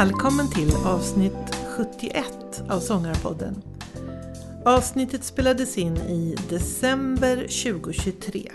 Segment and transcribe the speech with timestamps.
[0.00, 3.62] Välkommen till avsnitt 71 av Sångarpodden.
[4.64, 8.52] Avsnittet spelades in i december 2023.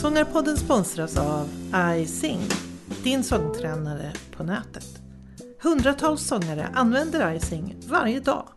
[0.00, 1.48] Sångarpodden sponsras av
[1.96, 2.40] iSing,
[3.04, 5.02] din sångtränare på nätet.
[5.62, 8.48] Hundratals sångare använder iSing varje dag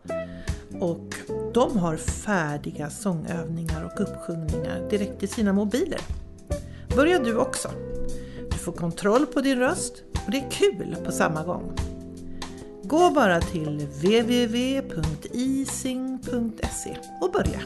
[0.80, 1.14] och
[1.54, 6.00] de har färdiga sångövningar och uppsjungningar direkt i sina mobiler.
[6.96, 7.70] Börja du också!
[8.50, 11.72] Du får kontroll på din röst och det är kul på samma gång.
[12.82, 14.96] Gå bara till www.ising.se
[17.20, 17.60] och börja.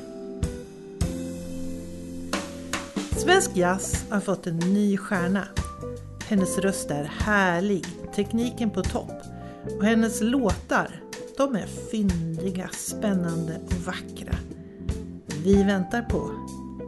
[3.16, 5.44] Svensk jazz har fått en ny stjärna.
[6.28, 9.22] Hennes röst är härlig, tekniken på topp
[9.78, 11.00] och hennes låtar,
[11.36, 14.34] de är fyndiga, spännande och vackra.
[15.44, 16.30] Vi väntar på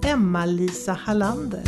[0.07, 1.63] Emma-Lisa Hallander.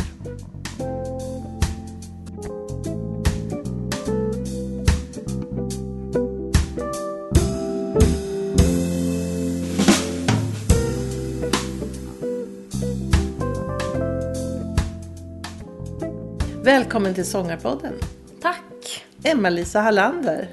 [16.71, 17.93] Välkommen till Sångarpodden.
[18.41, 19.05] Tack!
[19.23, 20.47] Emma-Lisa Hallander.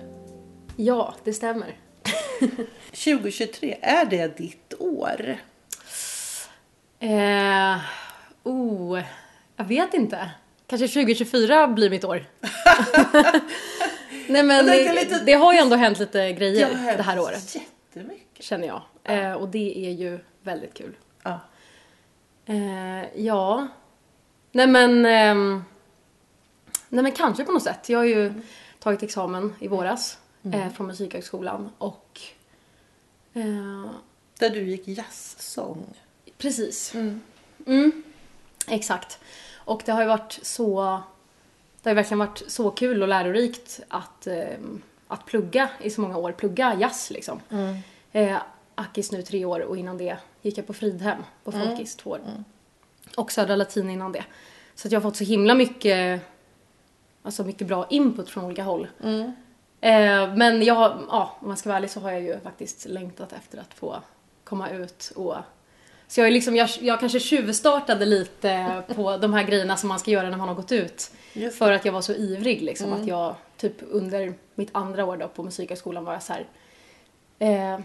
[0.76, 1.76] Ja, det stämmer.
[2.90, 5.36] 2023, är det ditt år?
[6.98, 7.76] Eh,
[8.42, 9.00] oh,
[9.56, 10.30] jag vet inte.
[10.66, 12.24] Kanske 2024 blir mitt år.
[14.28, 17.54] Nej men det, lite- det har ju ändå hänt lite grejer Det det här året.
[17.54, 18.44] Jättemycket.
[18.44, 18.82] Känner jag.
[19.04, 20.96] Eh, och det är ju väldigt kul.
[21.22, 21.40] Ja.
[22.46, 23.68] Eh, ja.
[24.52, 25.06] Nej men...
[25.06, 25.64] ehm,
[26.88, 27.88] nej men kanske på något sätt.
[27.88, 28.32] Jag har ju
[28.78, 30.18] tagit examen i våras.
[30.52, 31.70] Eh, från Musikhögskolan.
[31.78, 32.20] Och...
[33.32, 33.90] Eh,
[34.38, 35.84] Där du gick jazzsång.
[36.38, 36.94] Precis.
[37.66, 38.02] Mm.
[38.68, 39.18] Exakt.
[39.54, 41.00] Och det har ju varit så...
[41.82, 44.46] Det har ju verkligen varit så kul och lärorikt att, eh,
[45.08, 46.32] att plugga i så många år.
[46.32, 47.40] Plugga jazz liksom.
[48.12, 48.36] Eh,
[48.74, 52.20] Akis nu tre år och innan det gick jag på Fridhem på Folkis två år.
[53.16, 54.24] Och Södra Latin innan det.
[54.74, 56.20] Så att jag har fått så himla mycket,
[57.28, 58.88] alltså mycket bra input från olika håll.
[59.80, 63.32] Eh, men jag, ja, om man ska vara ärlig så har jag ju faktiskt längtat
[63.32, 63.96] efter att få
[64.44, 65.36] komma ut och
[66.08, 69.98] så jag, är liksom, jag, jag kanske tjuvstartade lite på de här grejerna som man
[69.98, 71.10] ska göra när man har gått ut.
[71.32, 72.92] Just För att jag var så ivrig liksom.
[72.92, 76.46] Att jag typ under mitt andra år då på Musikhögskolan var jag så här.
[77.38, 77.80] Eh,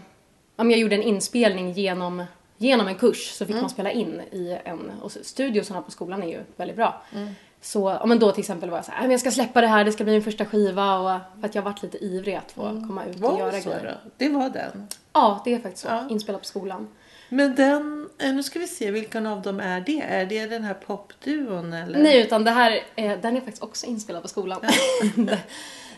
[0.56, 2.24] jag gjorde en inspelning genom,
[2.56, 6.28] genom en kurs så fick man spela in i en, och studiosarna på skolan är
[6.28, 7.02] ju väldigt bra.
[7.64, 9.60] Så ja, men då till exempel var jag så här, "Nej, men jag ska släppa
[9.60, 12.04] det här, det ska bli min första skiva och för att jag har varit lite
[12.04, 13.98] ivrig att få komma ut och Var göra det så grejer.
[14.04, 14.10] då?
[14.16, 14.88] Det var den.
[15.12, 15.88] Ja, det är faktiskt så.
[15.88, 16.06] Ja.
[16.10, 16.88] Inspelat på skolan.
[17.28, 20.00] Men den, eh, nu ska vi se vilken av dem är det?
[20.00, 21.98] Är det den här popduon eller?
[21.98, 22.80] Nej, utan det här,
[23.22, 24.60] den är faktiskt också inspelad på skolan.
[25.16, 25.38] det,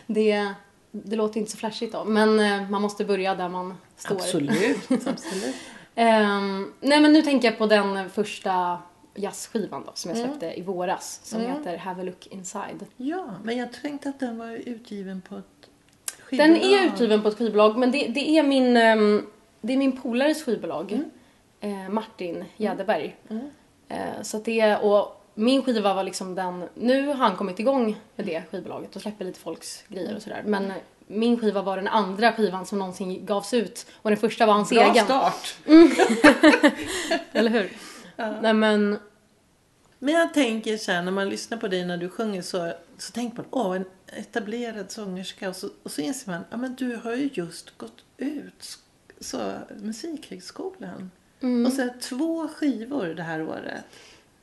[0.07, 0.53] det,
[0.91, 4.15] det låter inte så flashigt då, men eh, man måste börja där man står.
[4.15, 5.55] Absolut, absolut.
[5.99, 8.77] Ehm, nej, men nu tänker jag på den första
[9.17, 12.85] jazzskivan då, som jag släppte i våras, som heter Have a look inside.
[12.97, 15.69] Ja, men jag tänkte att den var utgiven på ett
[16.21, 16.49] skivbolag.
[16.49, 19.27] Den är utgiven på ett skivbolag, men det, det är min, ehm,
[19.61, 20.99] det är min polares skivbolag,
[21.59, 23.15] eh, Martin Jäderberg.
[23.87, 27.99] Eh, så att det, och min skiva var liksom den, nu har han kommit igång
[28.15, 30.43] med det skivbolaget och släpper lite folks grejer och sådär.
[30.45, 30.73] Men
[31.07, 34.69] min skiva var den andra skivan som någonsin gavs ut och den första var hans
[34.69, 35.05] Bra egen.
[35.05, 35.55] start.
[37.31, 37.71] Eller hur?
[38.17, 38.99] Nej men,
[39.99, 43.11] Men jag tänker så här, när man lyssnar på dig när du sjunger så, så
[43.11, 45.49] tänker man, åh, en etablerad sångerska.
[45.49, 48.77] Och så, och så inser man, ja men du har ju just gått ut
[49.19, 49.53] så,
[50.21, 51.11] Musikhögskolan.
[51.67, 53.83] Och så här, två skivor det här året.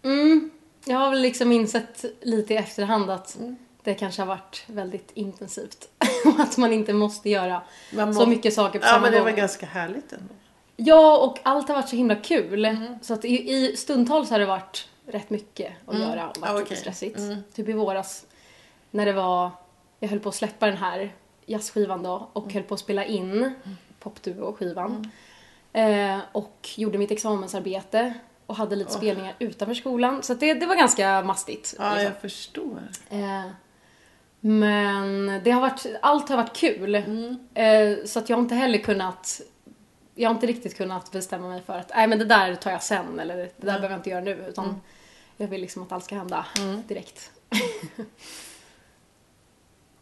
[0.03, 0.51] mm,
[0.85, 3.39] jag har väl liksom insett lite i efterhand att
[3.83, 5.89] det kanske har varit väldigt intensivt.
[6.25, 7.63] och att man inte måste göra
[7.93, 9.25] Man så må- mycket saker på Ja, samma men det gång.
[9.25, 10.35] var ganska härligt ändå.
[10.77, 12.77] Ja, och allt har varit så himla kul.
[13.03, 16.53] Så att i, i stundtals har det varit rätt mycket att göra och varit Ja,
[16.53, 16.77] lite okej.
[16.77, 17.21] stressigt.
[17.55, 18.27] Typ i våras
[18.91, 19.51] när det var,
[20.01, 21.13] jag höll på att släppa den här
[21.47, 23.55] jazzskivan då och höll på att spela in
[24.01, 25.11] popduo-skivan.
[25.73, 28.15] Eh, och gjorde mitt examensarbete
[28.47, 30.23] och hade lite spelningar utanför skolan.
[30.23, 31.75] Så det, det var ganska mastigt.
[31.79, 32.05] Ja, liksom.
[32.05, 32.83] jag förstår.
[33.11, 33.43] Eh,
[34.41, 36.95] men det har varit, allt har varit kul.
[36.95, 37.37] Mm.
[37.55, 39.41] Eh, så att jag har inte heller kunnat,
[40.15, 42.83] jag har inte riktigt kunnat bestämma mig för att nej men det där tar jag
[42.83, 44.45] sen eller det där behöver jag inte göra nu.
[44.49, 44.77] Utan Mm.
[45.37, 46.47] jag vill liksom att allt ska hända
[46.89, 47.31] direkt.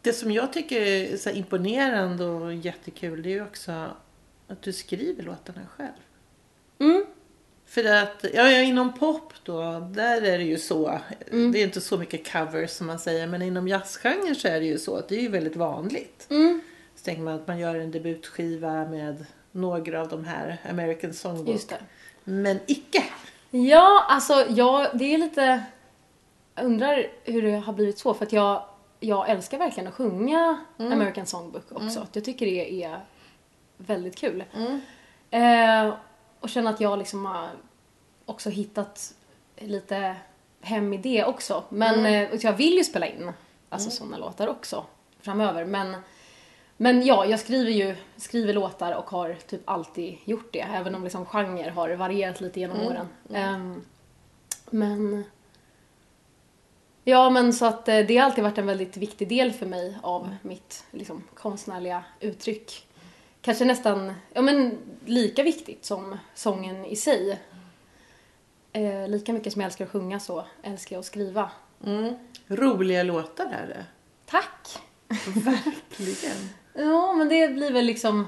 [0.01, 3.71] Det som jag tycker är så imponerande och jättekul det är ju också
[4.47, 5.91] att du skriver låtarna själv.
[6.79, 7.05] Mm.
[7.65, 10.99] För att, ja, inom pop då, där är det ju så.
[11.31, 11.51] Mm.
[11.51, 14.65] Det är inte så mycket covers som man säger, men inom jazzgenren så är det
[14.65, 16.27] ju så att det är ju väldigt vanligt.
[16.29, 16.61] Mm.
[16.95, 21.47] Så tänker man att man gör en debutskiva med några av de här American Songbook.
[21.47, 21.77] Just det.
[22.23, 23.03] Men icke!
[23.51, 25.63] Ja, alltså jag, det är lite...
[26.55, 28.65] Jag undrar hur det har blivit så för att jag,
[28.99, 32.07] jag älskar verkligen att sjunga American Songbook också.
[32.13, 32.99] Jag tycker det är
[33.77, 34.43] väldigt kul.
[35.29, 35.93] Eh,
[36.39, 37.49] och känner att jag liksom har
[38.25, 39.13] också hittat
[39.57, 40.15] lite
[40.61, 41.63] hem i det också.
[41.69, 43.31] Men eh, och jag vill ju spela in
[43.69, 44.85] alltså sådana låtar också
[45.21, 45.65] framöver.
[45.65, 45.95] Men,
[46.83, 50.59] men ja, jag skriver ju skriver låtar och har typ alltid gjort det.
[50.59, 53.07] Även om liksom genre har varierat lite genom åren.
[53.33, 53.81] Ehm,
[54.69, 55.23] men
[57.03, 59.97] Ja, men så att eh, det har alltid varit en väldigt viktig del för mig
[60.01, 62.87] av mitt liksom, konstnärliga uttryck.
[63.41, 67.39] Kanske nästan, ja men lika viktigt som sången i sig.
[68.73, 71.51] Eh, lika mycket som jag älskar att sjunga så älskar jag att skriva.
[71.85, 72.15] Mm.
[72.47, 73.85] Roliga låtar är det.
[74.25, 74.79] Tack!
[75.27, 76.49] Verkligen.
[76.73, 78.27] Ja, men det blir väl liksom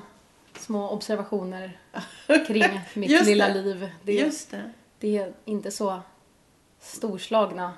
[0.59, 1.79] små observationer
[2.47, 2.63] kring
[2.93, 3.61] mitt Just lilla det.
[3.61, 3.89] liv.
[4.03, 4.71] Det, Just det.
[4.99, 5.99] det är inte så
[6.81, 7.73] storslagna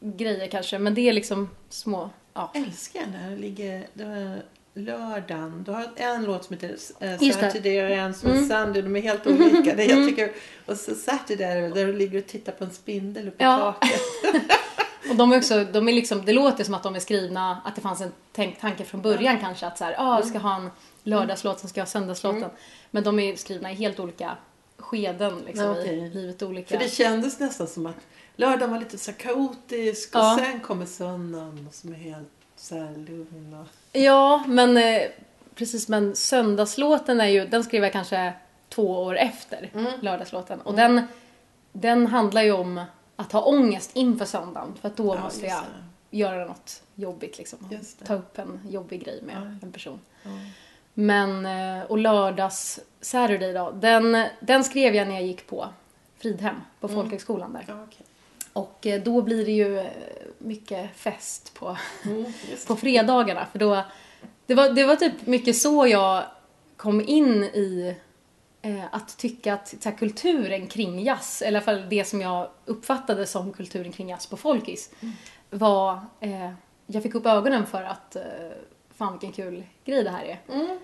[0.00, 2.52] grejer kanske, men det är liksom små, ja.
[2.54, 3.30] älskar den här.
[3.30, 4.42] Det ligger, det var
[4.74, 5.62] lördagen.
[5.66, 7.32] Du har en låt som heter det.
[7.34, 8.82] Saturday och en som är Sunday.
[8.82, 9.74] De är helt olika.
[9.74, 10.32] Det jag tycker,
[10.66, 13.72] och så Saturday där du ligger och tittar på en spindel uppe på Ja.
[13.80, 14.00] taket.
[15.10, 17.74] Och de är också, de är liksom, det låter som att de är skrivna, att
[17.74, 20.56] det fanns en tänk, tanke från början kanske att så här, ah, jag ska ha
[20.56, 20.70] en
[21.02, 22.50] lördagslåt, sen ska jag ha söndagslåten.
[22.90, 24.36] Men de är skrivna i helt olika
[24.78, 25.98] skeden liksom, Ja, okej.
[25.98, 26.78] i livet olika.
[26.78, 27.96] För det kändes nästan som att
[28.36, 30.38] lördagen var lite så kaotisk och Ja.
[30.40, 33.56] sen kommer söndagen som är helt så här lugn.
[33.60, 33.98] Och...
[34.00, 35.02] Ja, men eh,
[35.54, 38.32] precis, men söndagslåten är ju, den skrev jag kanske
[38.68, 39.70] två år efter
[40.00, 40.60] lördagslåten.
[40.60, 41.02] Och den,
[41.72, 42.80] den handlar ju om
[43.16, 44.74] att ha ångest inför söndagen.
[44.80, 45.62] För att då Ja, måste jag
[46.10, 46.16] det.
[46.16, 47.58] göra något jobbigt liksom.
[48.04, 49.66] Ta upp en jobbig grej med Ja.
[49.66, 50.00] en person.
[50.22, 50.30] Ja.
[50.94, 55.68] Men, eh, och lördags Saturday då, den, den skrev jag när jag gick på
[56.18, 57.84] Fridhem på folkhögskolan där.
[57.88, 58.06] Okej.
[58.52, 59.86] Och eh, då blir det ju eh,
[60.38, 62.32] mycket fest på, Mm,
[62.66, 63.46] på fredagarna.
[63.52, 63.82] För då,
[64.46, 66.22] det, var, det var typ mycket så jag
[66.76, 67.96] kom in i
[68.90, 73.26] att tycka att här, kulturen kring jazz, eller i alla fall det som jag uppfattade
[73.26, 74.90] som kulturen kring jazz på Folkis,
[75.50, 76.00] var...
[76.20, 76.50] Eh,
[76.86, 78.22] jag fick upp ögonen för att eh,
[78.94, 80.40] fan vilken kul grej det här är.
[80.54, 80.78] Mm.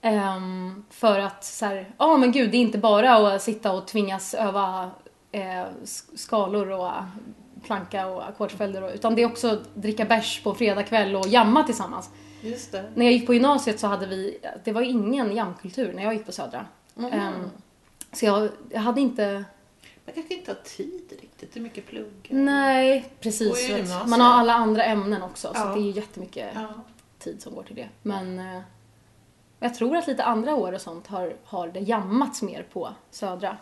[0.00, 3.86] Ehm, för att så här, ja men gud, det är inte bara att sitta och
[3.86, 4.90] tvingas öva
[5.32, 6.90] eh, sk- skalor och
[7.64, 12.10] planka och ackordsföljder utan det är också dricka bärs på fredag kväll och jamma tillsammans.
[12.40, 12.84] Just det.
[12.94, 16.26] När jag gick på gymnasiet så hade vi, det var ingen jamkultur när jag gick
[16.26, 16.66] på Södra.
[16.98, 17.50] Ehm,
[18.12, 19.44] så jag, jag hade inte,
[20.06, 21.52] Man kanske inte har tid riktigt.
[21.54, 22.28] Det är mycket plugg.
[22.30, 23.70] nej precis.
[24.06, 25.64] Man har alla andra ämnen också så Ja.
[25.64, 26.68] att det är ju jättemycket Ja.
[27.18, 27.88] tid som går till det.
[28.02, 28.60] Men eh,
[29.60, 33.56] jag tror att lite andra år och sånt har, har det jammats mer på Södra.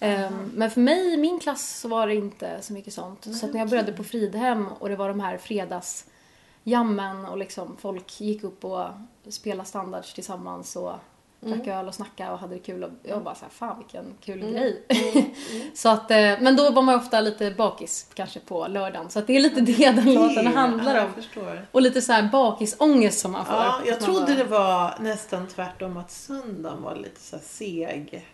[0.00, 3.24] Ehm, men för mig i min klass så var det inte så mycket sånt.
[3.36, 7.76] så att när jag började på Fridhem och det var de här fredagsjammen och liksom
[7.80, 8.86] folk gick upp och
[9.28, 10.92] spelade standards tillsammans och
[11.40, 14.40] drack öl och snackade och hade det kul och jag bara såhär, fan vilken kul
[14.40, 14.84] grej.
[15.74, 19.18] så att, eh, men då var man ju ofta lite bakis kanske på lördagen så
[19.18, 21.14] att det är lite det den låten handlar ja, om.
[21.14, 21.66] Förstår.
[21.72, 23.54] Och lite så här bakisångest som man får.
[23.54, 28.26] Ja, jag trodde bara- det var nästan tvärtom att söndagen var lite så här seg.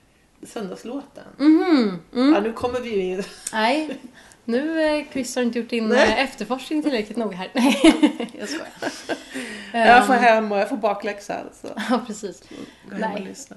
[0.43, 1.25] Söndagslåten.
[1.39, 2.35] Mhm, mm.
[2.35, 3.23] Ja, nu kommer vi ju in.
[3.53, 4.01] Nej,
[4.47, 6.09] nu eh, Chris har inte gjort din Nej.
[6.13, 7.51] eh, efterforskning tillräckligt noga här.
[7.55, 7.81] Nej,
[8.39, 8.69] jag skojar.
[9.73, 11.45] Jag får Ehm, hem och jag får bakläxa.
[11.63, 12.43] Så Ja, precis.
[12.91, 13.57] gå hem och lyssna.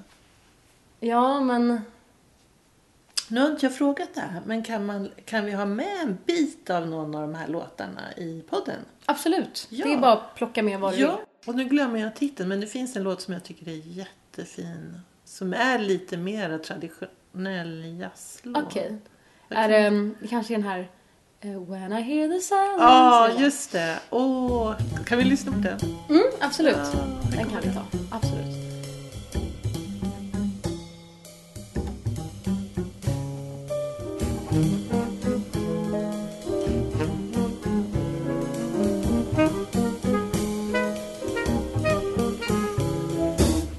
[1.00, 1.80] Ja, men
[3.28, 6.18] Nu har inte jag frågat det här, men kan, man, kan vi ha med en
[6.26, 8.78] bit av någon av de här låtarna i podden?
[9.06, 9.66] absolut.
[9.70, 9.86] Ja.
[9.86, 12.60] Det är bara att plocka med vad du Ja, och nu glömmer jag titeln, men
[12.60, 15.00] det finns en låt som jag tycker är jättefin.
[15.24, 18.64] Som är lite mer traditionell jazzlåt.
[18.66, 18.98] Okej.
[19.50, 20.88] Är det det kanske är den här
[21.40, 22.76] eh, When I hear the silence?
[22.84, 23.40] Ja, eller?
[23.40, 23.98] just det.
[24.10, 24.74] Åh,
[25.06, 25.78] kan vi lyssna på den?
[26.08, 26.76] Mm, absolut.
[27.30, 27.82] Det Den kan vi ta.
[28.10, 28.56] Absolut.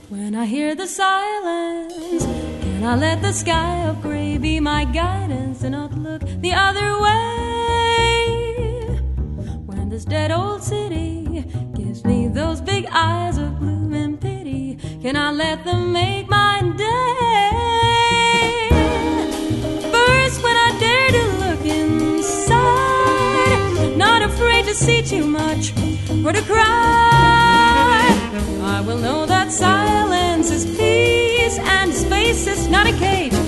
[0.10, 2.24] When I hear the silence,
[2.63, 4.21] can I let the sky of be
[4.62, 8.27] my guidance and not look the other way.
[9.65, 15.15] When this dead old city gives me those big eyes of gloom and pity, can
[15.18, 17.50] I let them make my day?
[19.91, 22.77] First, when I dare to look inside,
[23.98, 25.74] not afraid to see too much
[26.24, 28.06] or to cry,
[28.62, 33.40] I will know that silence is peace and space is not a cage.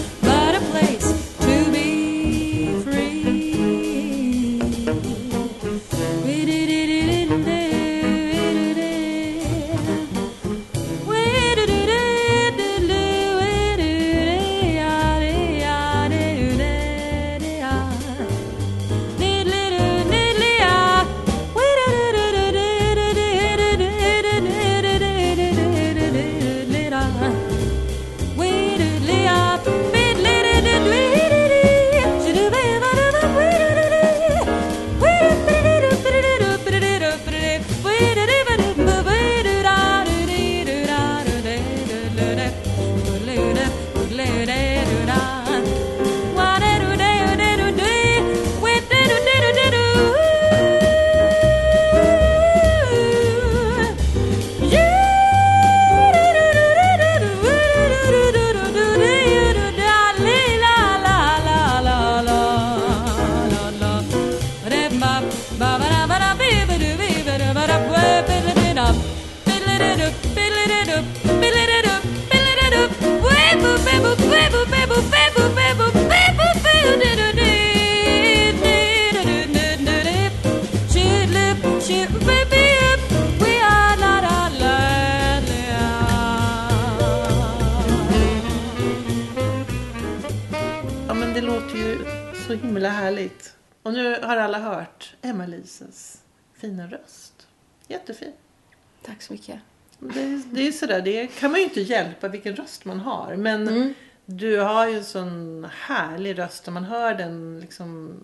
[99.24, 99.60] Tack så mycket.
[100.00, 103.36] Det, är- det är sådär, det kan man ju inte hjälpa vilken röst man har.
[103.36, 103.94] Men Mm.
[104.25, 106.65] du har ju en sån härlig röst.
[106.65, 108.15] När man hör den liksom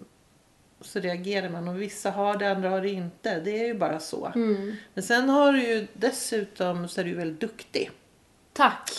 [0.81, 1.67] så reagerar man.
[1.67, 3.39] Och vissa har det, andra har det inte.
[3.39, 4.31] Det är ju bara så.
[4.35, 4.75] Mm.
[4.93, 7.91] Men sen har du ju dessutom så är du väldigt duktig.
[8.53, 8.91] Tack.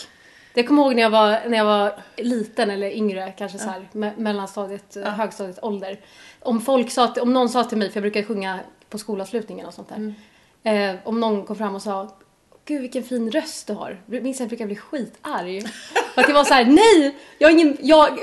[0.53, 3.69] Det kommer jag ihåg när jag var, när jag var liten eller yngre, kanske så
[3.69, 5.09] här, me- mellanstadiet, ja.
[5.09, 5.99] högstadiet ålder.
[6.39, 9.73] Om folk sa, om någon sa till mig, för jag brukar sjunga på skolavslutningen och
[9.73, 10.13] sånt där.
[10.63, 12.17] Eh, om någon kom fram och sa
[12.65, 14.01] Gud vilken fin röst du har.
[14.05, 15.61] Minns jag brukar bli skitarg.
[16.13, 17.17] För att det var så här: nej!
[17.37, 18.19] Jag har ingen, jag,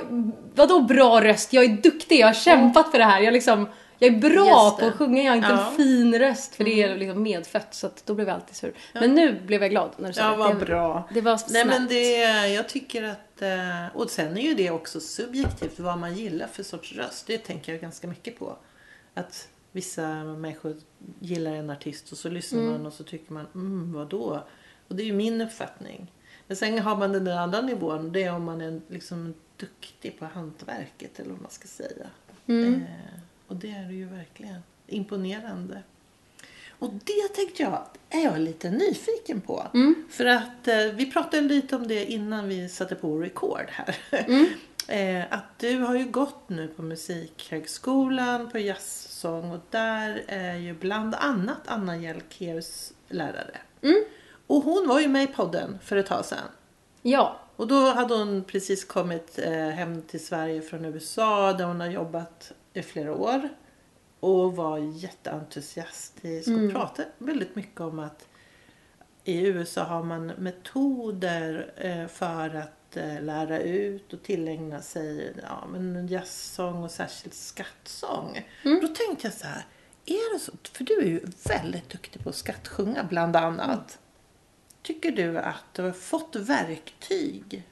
[0.54, 1.52] vadå bra röst?
[1.52, 3.20] Jag är duktig, jag har kämpat för det här.
[3.20, 3.68] Jag liksom,
[3.98, 5.68] jag är bra på att sjunga, jag har inte Ja.
[5.70, 8.72] en fin röst för det är liksom medfött så att då blev jag alltid sur.
[8.92, 10.36] Men nu blev jag glad när du sa Ja, det.
[10.36, 10.64] vad det.
[10.66, 11.08] bra.
[11.14, 11.68] Det var Nej snällt.
[11.70, 12.16] men det,
[12.48, 16.62] jag tycker att, eh, och sen är ju det också subjektivt vad man gillar för
[16.62, 17.26] sorts röst.
[17.26, 18.56] Det tänker jag ganska mycket på.
[19.14, 19.48] Att
[19.78, 20.76] vissa människor
[21.20, 24.46] gillar en artist och så lyssnar man och så tycker man, mm vadå?
[24.88, 26.12] Och det är ju min uppfattning.
[26.46, 30.18] Men sen har man den där andra nivån, det är om man är liksom duktig
[30.18, 32.06] på hantverket eller vad man ska säga.
[32.82, 34.60] Eh, och det är det ju verkligen.
[34.86, 35.82] Imponerande.
[36.78, 39.66] Och det tänkte jag, är jag lite nyfiken på.
[40.10, 43.96] För att eh, vi pratade lite om det innan vi satte på record här.
[44.88, 50.74] eh, att du har ju gått nu på Musikhögskolan på jazzsång och där är ju
[50.74, 53.60] bland annat Anna Hjelkers lärare.
[54.46, 56.48] Och hon var ju med i podden för ett tag sedan.
[57.02, 57.40] Ja.
[57.56, 61.88] Och då hade hon precis kommit eh, hem till Sverige från USA där hon har
[61.88, 63.48] jobbat i flera år.
[64.20, 68.28] Och var jätteentusiastisk och pratade väldigt mycket om att
[69.24, 75.66] i USA har man metoder eh, för att eh, lära ut och tillägna sig ja,
[75.72, 78.48] men jazzsång och särskilt skattsång.
[78.62, 79.66] Då tänkte jag så här,
[80.06, 80.52] är det så?
[80.72, 83.98] För du är ju väldigt duktig på att skattsjunga bland annat.
[84.82, 87.62] Tycker du att du har fått verktyg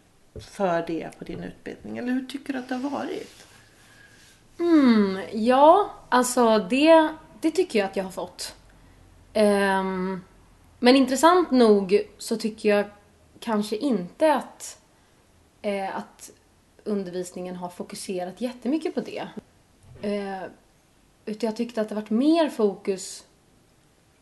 [0.41, 1.99] för det på din utbildning?
[1.99, 3.47] Eller hur tycker du att det har varit?
[4.59, 7.09] Mm, ja, alltså det,
[7.41, 8.55] det tycker jag att jag har fått.
[9.33, 10.21] Ehm,
[10.79, 12.85] men intressant nog så tycker jag
[13.41, 14.79] kanske inte att,
[15.67, 16.31] eh, att
[16.85, 19.29] undervisningen har fokuserat jättemycket på det.
[20.03, 20.43] Eh,
[21.27, 23.25] utan jag tyckte att det varit mer fokus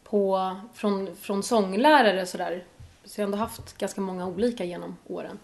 [0.04, 2.64] på, från, från sånglärare sådär.
[3.04, 5.38] Så jag har ändå haft ganska många olika genom åren.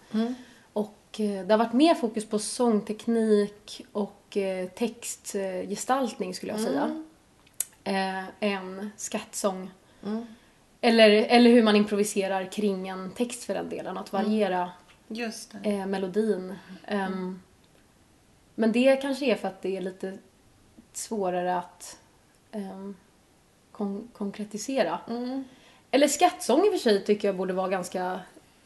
[0.73, 7.03] Och eh, det har varit mer fokus på sångteknik och eh, textgestaltning skulle jag säga.
[7.83, 9.71] Eh, än skattsång.
[10.81, 13.97] Eller, eller hur man improviserar kring en text för den delen.
[13.97, 14.71] Att variera
[15.11, 16.55] Just eh, melodin.
[16.87, 17.41] Ehm,
[18.55, 20.17] men det kanske är för att det är lite
[20.93, 21.97] svårare att
[22.51, 22.95] ehm,
[23.71, 24.99] kon- konkretisera.
[25.91, 28.19] Eller skattsång i och för sig tycker jag borde vara ganska...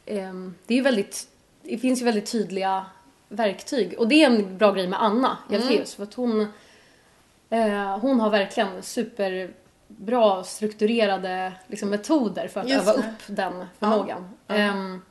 [0.06, 1.28] ehm, det är väldigt...
[1.64, 2.86] Det finns ju väldigt tydliga
[3.30, 3.96] verktyg.
[4.00, 5.96] Och det är en bra grej med Anna Hjeltelius.
[5.96, 6.48] För att hon...
[7.50, 9.54] Eh, hon har verkligen super
[9.88, 13.00] bra strukturerade liksom, metoder för att Just öva det.
[13.00, 14.30] upp den förmågan.
[14.48, 14.56] Ja.
[14.56, 15.02] Ehm,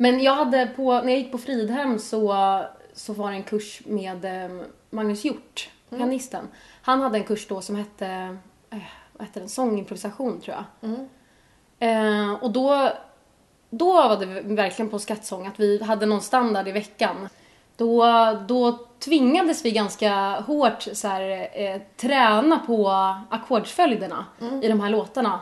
[0.00, 2.34] men jag hade på, när jag gick på Fridhem så,
[2.94, 6.00] så var det en kurs med ehm, Magnus Hjort, Mm.
[6.00, 6.48] pianisten.
[6.82, 8.06] Han hade en kurs då som hette,
[8.70, 8.78] eh,
[9.12, 10.90] vad hette den, sångimprovisation tror jag.
[10.90, 11.08] Mm.
[11.78, 12.92] Eh, och då,
[13.70, 17.28] då var det verkligen på skattsång att vi hade någon standard i veckan.
[17.80, 18.06] Då,
[18.48, 22.90] då tvingades vi ganska hårt så här, eh, träna på
[23.30, 24.24] ackordsföljderna
[24.62, 25.40] i de här låtarna.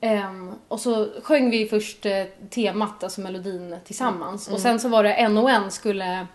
[0.00, 4.48] Ehm, och så sjöng vi först eh, temat, alltså melodin tillsammans.
[4.48, 6.26] Och sen så var det en och en skulle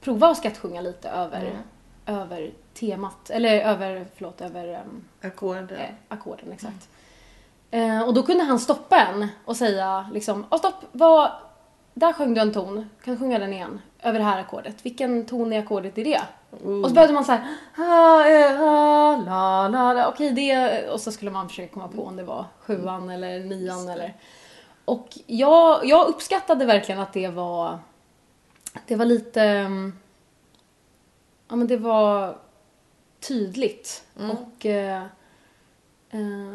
[0.00, 1.52] prova att skattsjunga lite över,
[2.06, 5.78] över temat, eller över, förlåt, över ehm, Ackorden.
[5.78, 6.88] eh, ackorden exakt.
[7.70, 11.30] Eh, och då kunde han stoppa en och säga liksom, stopp, vad,
[11.94, 13.80] där sjöng du en ton, kan du sjunga den igen?
[14.02, 14.86] Över det här ackordet.
[14.86, 16.20] Vilken ton i ackordet är det?
[16.50, 17.24] Och så behövde man
[17.76, 18.60] ah, eh,
[19.24, 20.08] la, la, la.
[20.08, 23.88] okej det, och så skulle man försöka komma på om det var sjuan eller nian
[23.88, 24.14] eller.
[24.84, 27.78] Och jag, jag uppskattade verkligen att det var,
[28.86, 29.98] det var lite, mm,
[31.48, 32.38] ja men det var
[33.20, 34.04] tydligt.
[34.16, 35.02] Och eh,
[36.10, 36.54] eh,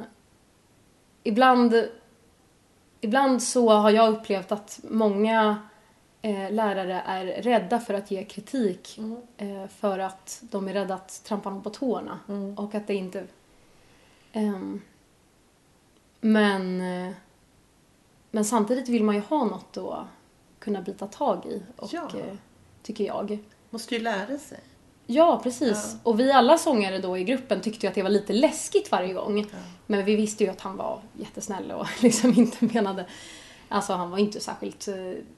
[1.24, 1.88] ibland,
[3.06, 5.62] ibland så har jag upplevt att många
[6.22, 9.00] eh, lärare är rädda för att ge kritik
[9.38, 12.20] eh, för att de är rädda att trampa någon på tårna.
[12.58, 13.28] Och att det inte...
[14.34, 14.82] ehm,
[16.22, 17.14] men, eh,
[18.32, 20.06] men samtidigt vill man ju ha något att
[20.60, 21.64] kunna bita tag i.
[21.78, 22.10] Och, Ja.
[22.18, 22.36] eh,
[22.84, 23.38] tycker jag.
[23.70, 24.60] Måste ju lära sig.
[25.08, 25.98] Ja, precis.
[26.04, 29.14] Och vi alla sångare då i gruppen tyckte ju att det var lite läskigt varje
[29.14, 29.46] gång.
[29.86, 33.06] Men vi visste ju att han var jättesnäll och liksom inte menade...
[33.70, 34.96] Alltså han var inte särskilt eh,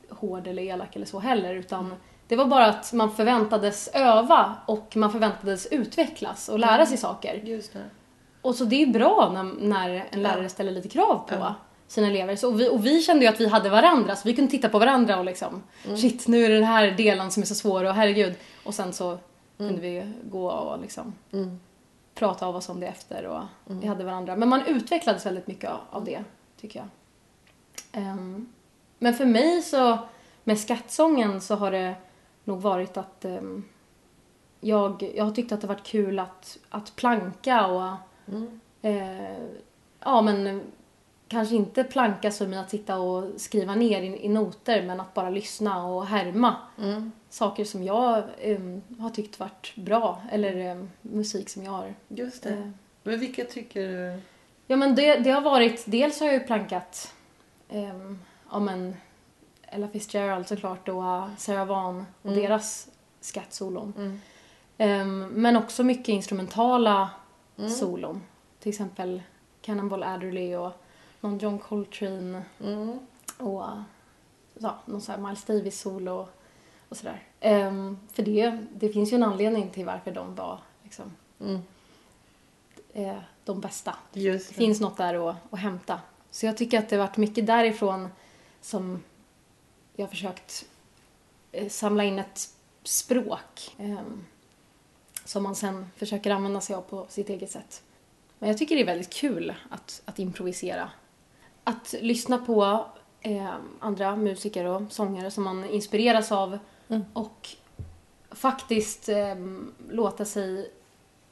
[0.10, 1.96] hård eller elak eller så heller utan
[2.28, 7.42] det var bara att man förväntades öva och man förväntades utvecklas och lära sig saker.
[7.44, 7.84] Just det.
[8.42, 11.54] Och så det är bra när, när en lärare ställer lite krav på
[11.88, 12.36] sina elever.
[12.36, 14.70] Så, och, vi, och vi kände ju att vi hade varandra så vi kunde titta
[14.70, 15.64] på varandra och liksom
[15.96, 18.36] shit nu är det den här delen som är så svår och herregud.
[18.64, 19.18] Och sen så
[19.58, 21.14] kunde vi gå och liksom
[22.14, 24.36] prata av oss om det efter och vi hade varandra.
[24.36, 26.24] Men man utvecklades väldigt mycket av, det
[26.62, 26.88] tycker jag.
[27.92, 28.54] Ehm,
[29.00, 29.98] men för mig så
[30.44, 31.96] med skattsången så har det
[32.44, 33.64] nog varit att ehm,
[34.60, 37.94] jag, jag har tyckt att det har varit kul att, att planka och
[38.82, 39.38] eh,
[40.00, 40.62] ja men
[41.28, 45.14] kanske inte planka som i att sitta och skriva ner i, i noter men att
[45.14, 46.56] bara lyssna och härma
[47.30, 51.94] saker som jag em, har tyckt varit bra eller em, musik som jag har.
[52.08, 52.50] Just det.
[52.50, 52.70] Eh.
[53.04, 54.22] Men vilka tycker du?
[54.68, 57.14] Ja men det, det har varit, dels har jag ju plankat
[57.70, 58.20] um,
[58.52, 58.96] ja men
[59.62, 62.90] Ella Fitzgerald såklart och uh, Sarah Vaughan och deras
[63.22, 64.22] skattsolon.
[64.78, 67.10] Ehm, men också mycket instrumentala
[67.80, 68.22] solon.
[68.60, 69.22] Till exempel
[69.62, 70.72] Cannonball Adderley och
[71.22, 72.44] någon John Coltrane
[73.38, 73.82] och uh,
[74.54, 76.28] ja, någon sån här Miles Davis solo
[76.90, 77.24] och sådär.
[77.40, 81.12] Ehm, för det, det finns ju en anledning till varför de var liksom
[82.94, 83.96] eh, de bästa.
[84.14, 84.40] Det det.
[84.40, 86.02] finns något där att, att hämta.
[86.32, 88.10] Så jag tycker att det har varit mycket därifrån
[88.62, 89.04] som
[89.96, 90.66] jag har försökt
[91.52, 92.50] eh, samla in ett
[92.84, 94.26] språk ehm,
[95.26, 97.84] som man sen försöker använda sig av på sitt eget sätt.
[98.40, 100.90] Men jag tycker det är väldigt kul att, att improvisera.
[101.68, 102.86] Att lyssna på
[103.22, 103.50] eh,
[103.80, 106.60] andra musiker och sångare som man inspireras av
[107.14, 107.50] och
[108.32, 109.36] faktiskt eh,
[109.90, 110.72] låta sig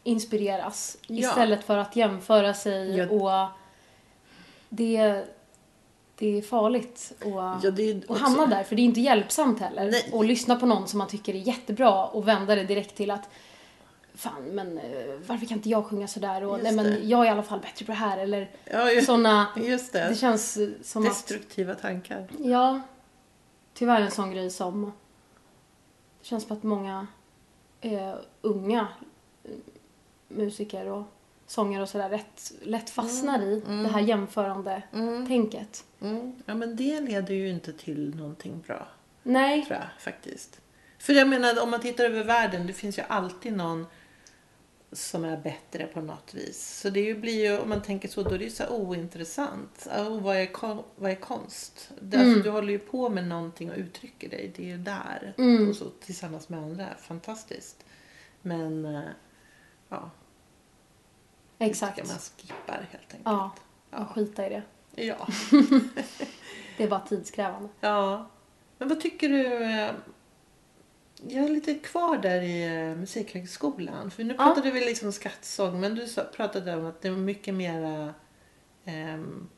[0.03, 1.15] inspireras Ja.
[1.29, 3.09] istället för att jämföra sig Ja.
[3.09, 3.49] och
[4.69, 5.23] det,
[6.17, 7.71] det är farligt att Ja,
[8.07, 9.91] och hamna där, för det är inte hjälpsamt heller.
[9.91, 10.09] Nej.
[10.13, 13.29] Och lyssna på någon som man tycker är jättebra och vända det direkt till att
[14.15, 16.43] Fan, men eh, varför kan inte jag sjunga sådär?
[16.43, 18.17] Och, nej, men jag är i alla fall bättre på det här.
[18.17, 20.07] Eller Ja, ju- såna, just det.
[20.09, 22.27] det känns eh, som att, Destruktiva tankar.
[22.39, 22.81] ja,
[23.73, 24.85] tyvärr en sån grej som,
[26.21, 27.07] det känns som att många
[27.81, 28.87] eh, unga
[29.43, 29.49] eh,
[30.27, 31.03] musiker och
[31.47, 34.81] sångare och sådär rätt lätt fastnar i det här jämförande
[35.27, 35.83] tänket.
[36.01, 36.33] Mm.
[36.45, 38.87] Ja, men det leder ju inte till någonting bra.
[39.23, 40.59] Nej, tror jag faktiskt.
[40.99, 43.87] För jag menar om man tittar över världen, det finns ju alltid någon
[44.95, 46.79] som är bättre på något vis.
[46.81, 49.87] Så det ju blir ju, om man tänker så, då är det ju så ointressant.
[49.97, 50.49] Oh, vad, är,
[50.95, 51.89] vad är konst?
[52.01, 54.53] Det, alltså, du håller ju på med någonting och uttrycker dig.
[54.55, 55.33] Det är ju där.
[55.69, 56.87] Och så tillsammans med andra.
[56.97, 57.85] Fantastiskt.
[58.41, 59.01] Men eh,
[59.89, 60.09] ja,
[61.57, 61.97] exakt.
[61.97, 63.21] man skippar helt enkelt.
[63.25, 63.51] Ja,
[63.91, 64.63] och skita i det.
[65.03, 65.27] Ja.
[66.77, 67.69] Det är bara tidskrävande.
[67.79, 68.29] ja.
[68.77, 69.89] Men vad tycker du?
[71.29, 74.11] Eh, jag är lite kvar där i uh, Musikhögskolan.
[74.11, 78.13] För nu pratade vi liksom skattsång men du pratade om att det var mycket mera
[78.85, 79.49] um,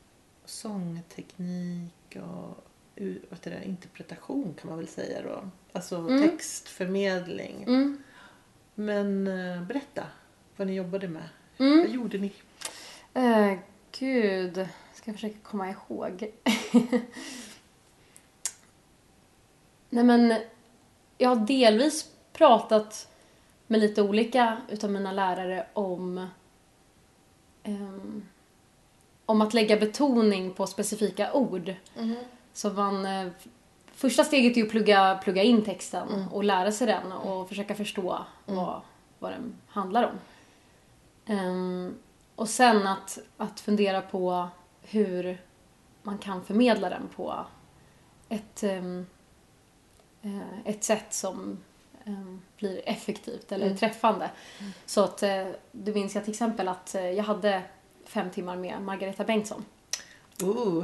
[0.44, 2.64] sångteknik och
[3.30, 5.50] vad det, interpretation kan man väl säga då.
[5.72, 6.22] Alltså Mm.
[6.28, 7.62] textförmedling.
[7.62, 8.02] Mm.
[8.74, 10.02] Men uh, berätta
[10.56, 11.28] vad ni jobbade med.
[11.58, 11.78] Mm.
[11.78, 12.32] Vad gjorde ni?
[13.14, 13.54] Eh,
[13.98, 16.32] gud, ska jag försöka komma ihåg.
[19.90, 20.34] Nej men,
[21.18, 23.08] jag har delvis pratat
[23.66, 26.26] med lite olika utav mina lärare om
[27.62, 28.22] ehm,
[29.26, 31.74] om att lägga betoning på specifika ord.
[32.52, 33.28] Så man, eh,
[33.92, 38.24] första steget är att plugga, plugga in texten och lära sig den och försöka förstå
[38.46, 38.80] vad,
[39.18, 40.18] vad den handlar om.
[41.34, 41.94] Ehm,
[42.34, 44.48] och sen att, att fundera på
[44.82, 45.42] hur
[46.02, 47.46] man kan förmedla den på
[48.28, 48.82] ett, eh,
[50.64, 51.58] ett sätt som
[52.04, 54.30] ehm, blir effektivt eller träffande.
[54.86, 57.62] Så att eh, du minns jag till exempel att eh, jag hade
[58.04, 59.64] fem timmar med Margareta Bengtsson.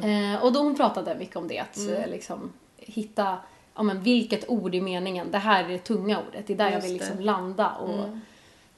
[0.05, 1.95] Eh, och då hon pratade mycket om det, att Mm.
[1.95, 3.39] eh, liksom hitta
[3.75, 6.65] ja, men vilket ord i meningen, det här är det tunga ordet, det är där
[6.65, 7.05] jag Just vill det.
[7.05, 8.21] liksom landa och Mm.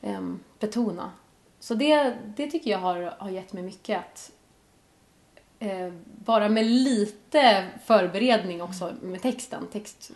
[0.02, 1.10] ehm, betona.
[1.60, 4.32] Så det, det tycker jag har, har gett mig mycket att
[5.58, 5.92] eh,
[6.24, 10.10] bara med lite förberedning också med texten, text,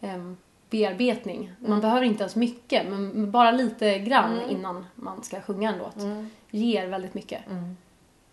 [0.00, 0.36] ehm,
[0.70, 1.44] bearbetning.
[1.58, 1.70] Mm.
[1.70, 5.96] Man behöver inte ens mycket, men bara lite grann innan man ska sjunga en låt.
[6.50, 7.46] Ger väldigt mycket.
[7.46, 7.76] Mm.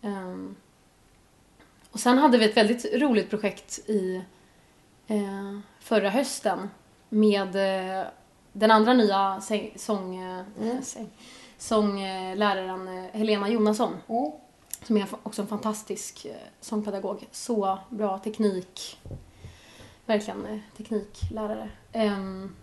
[0.02, 0.56] Ehm,
[1.92, 4.22] och sen hade vi ett väldigt roligt projekt i
[5.08, 6.70] eh, förra hösten
[7.10, 8.06] med eh,
[8.54, 11.10] den andra nya säng, sång, eh, säng,
[11.58, 13.94] sångläraren eh, Helena Jonasson.
[14.84, 17.28] Som är också en fantastisk eh, sångpedagog.
[17.32, 19.00] Så bra teknik.
[20.06, 21.70] Verkligen eh, tekniklärare.
[21.92, 22.56] Ehm,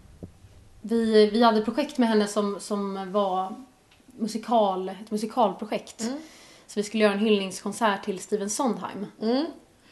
[0.81, 3.55] vi, vi hade projekt med henne som, som var
[4.07, 6.01] musikal, ett musikalprojekt.
[6.67, 9.07] Så vi skulle göra en hyllningskonsert till Steven Sondheim.
[9.21, 9.47] Mm.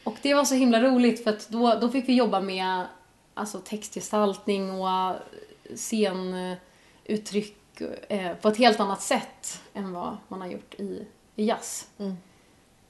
[0.04, 2.87] Och det var så himla roligt för att då, då fick vi jobba med
[3.34, 5.14] alltså, textgestaltning och
[5.76, 11.06] scenuttryck eh, på ett helt annat sätt än vad man har gjort i,
[11.37, 11.88] i jazz.
[11.98, 12.16] Mm.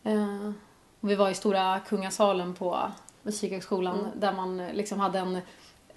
[0.05, 0.53] Eh,
[1.01, 2.91] och vi var i stora kungasalen på
[3.33, 5.39] Musikhögskolan där man liksom hade en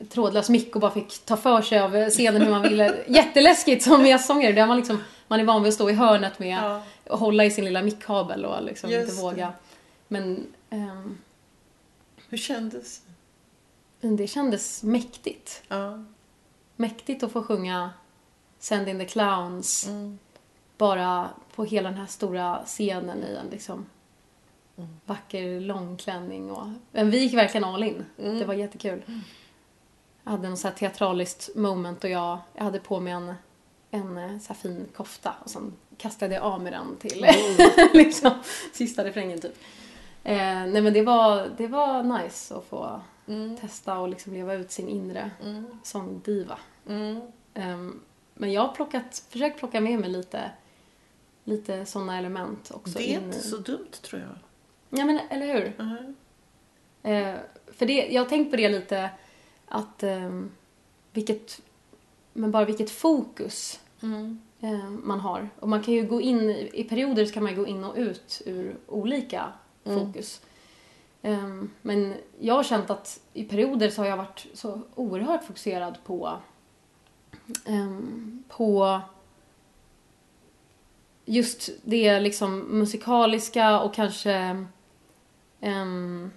[0.09, 2.95] trådlös mick och bara fick ta för sig av scenen hur man ville.
[3.07, 4.51] Jätteläskigt som jazzsångare.
[4.51, 6.83] Där man, liksom, man är van vid att stå i hörnet med Ja.
[7.07, 9.53] och hålla i sin lilla mickkabel och liksom Just inte våga.
[10.07, 11.17] Men ehm,
[12.29, 13.01] Hur kändes
[14.01, 14.07] det?
[14.15, 15.63] det kändes mäktigt.
[15.67, 16.03] Ja.
[16.75, 17.89] Mäktigt att få sjunga
[18.59, 20.19] Send in the clowns Mm.
[20.77, 23.85] bara på hela den här stora scenen i en liksom Mm.
[25.05, 26.51] Vacker långklänning.
[26.51, 28.05] Och, men vi gick verkligen all in.
[28.19, 28.39] Mm.
[28.39, 29.03] Det var jättekul.
[30.23, 33.33] Jag hade något så här teatraliskt moment och jag, jag hade på mig en,
[33.91, 37.25] en eh, så fin kofta och sen kastade jag av mig den till
[37.93, 38.31] liksom,
[38.73, 39.55] sista refrängen typ.
[40.23, 43.57] Eh, nej men det var, det var nice att få Mm.
[43.57, 45.65] testa och liksom leva ut sin inre Mm.
[45.83, 46.57] sångdiva.
[46.87, 47.21] Mm.
[47.53, 48.01] Ehm,
[48.33, 50.51] men jag har plockat, försökt plocka med mig lite,
[51.43, 52.97] lite sådana element också.
[52.97, 54.29] Det är in inte i- så dumt tror jag.
[54.93, 55.73] Ja men eller hur?
[55.83, 56.15] Mhm.
[57.03, 57.35] Eh,
[57.73, 59.09] för det, jag har tänkt på det lite
[59.67, 60.51] att ehm,
[61.13, 61.61] vilket,
[62.33, 64.39] men bara vilket fokus Mm.
[64.61, 65.49] eh, man har.
[65.59, 67.95] Och man kan ju gå in, i perioder så kan man ju gå in och
[67.97, 70.41] ut ur olika fokus.
[71.21, 75.97] Ehm, men jag har känt att i perioder så har jag varit så oerhört fokuserad
[76.03, 76.37] på
[77.65, 79.01] ehm, på
[81.25, 84.65] just det liksom musikaliska och kanske
[85.61, 86.31] um,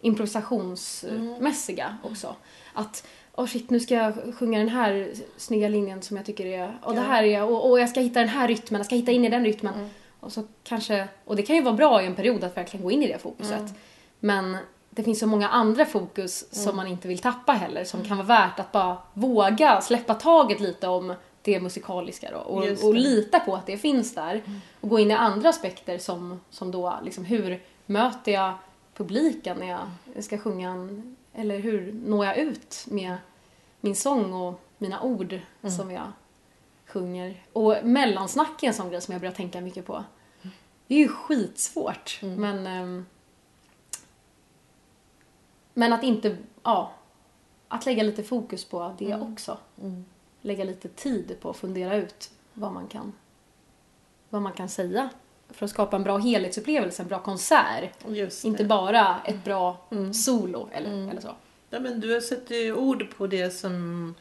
[0.00, 2.36] improvisationsmässiga också.
[2.72, 6.78] Att oh shit, nu ska jag sjunga den här snygga linjen som jag tycker är,
[6.82, 9.12] och det här är, och, och jag ska hitta den här rytmen, jag ska hitta
[9.12, 9.90] in i den rytmen.
[10.20, 12.90] Och så kanske, och det kan ju vara bra i en period att verkligen gå
[12.90, 13.62] in i det fokuset.
[14.20, 14.56] Men
[14.90, 18.26] det finns så många andra fokus som man inte vill tappa heller, som kan vara
[18.26, 23.54] värt att bara våga släppa taget lite om det musikaliska då, och, och lita på
[23.54, 24.42] att det finns där.
[24.80, 28.54] Och gå in i andra aspekter som, som då, liksom hur möter jag
[28.94, 33.16] publiken när jag ska sjunga en, eller hur når jag ut med
[33.80, 35.40] min sång och mina ord
[35.76, 36.12] som jag
[36.86, 37.42] sjunger.
[37.52, 40.04] Och mellansnack är en sån grej som jag börjar tänka mycket på.
[40.86, 43.06] Det är ju skitsvårt, men ehm,
[45.78, 46.92] men att inte, ja,
[47.68, 49.58] att lägga lite fokus på det också.
[50.40, 53.12] Lägga lite tid på att fundera ut vad man kan,
[54.28, 55.10] vad man kan säga
[55.50, 58.04] för att skapa en bra helhetsupplevelse, en bra konsert.
[58.44, 61.34] Inte bara ett bra solo eller, eller så.
[61.70, 64.14] Ja, men du har satt ord på det som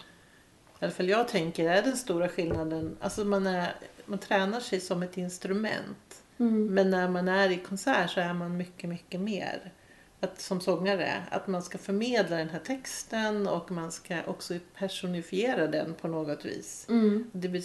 [0.80, 2.98] i alla fall jag tänker, är den stora skillnaden.
[3.02, 6.22] Alltså man, är, man tränar sig som ett instrument.
[6.38, 6.66] Mm.
[6.66, 9.72] Men när man är i konsert så är man mycket, mycket mer.
[10.20, 15.68] Att, som sångare, att man ska förmedla den här texten och man ska också personifiera
[15.68, 16.86] den på något vis.
[16.90, 17.30] Mm.
[17.32, 17.64] Det blir,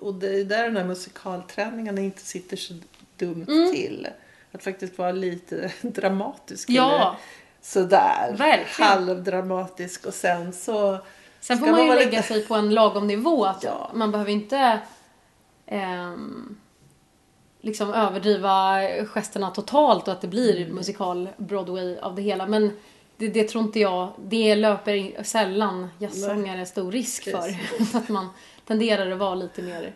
[0.00, 2.74] och det är där de här musikalträningarna inte sitter så
[3.26, 3.72] dumt Mm.
[3.72, 4.08] till.
[4.52, 6.70] Att faktiskt vara lite dramatisk.
[6.70, 6.92] Ja.
[6.94, 7.14] Eller
[7.60, 8.34] sådär.
[8.38, 8.88] Verkligen.
[8.90, 10.98] Halvdramatisk och sen så...
[11.40, 13.44] Sen får man ju lägga lite- sig på en lagom nivå.
[13.46, 13.90] Att Ja.
[13.94, 14.78] Man behöver inte
[15.66, 16.56] ehm,
[17.60, 20.74] liksom överdriva gesterna totalt och att det blir Mm.
[20.74, 22.46] musikal Broadway av det hela.
[22.46, 22.76] Men
[23.16, 27.56] det, det tror inte jag, det löper sällan jazzsångare stor risk för.
[27.98, 28.28] att man
[28.66, 29.94] tenderar att vara lite mer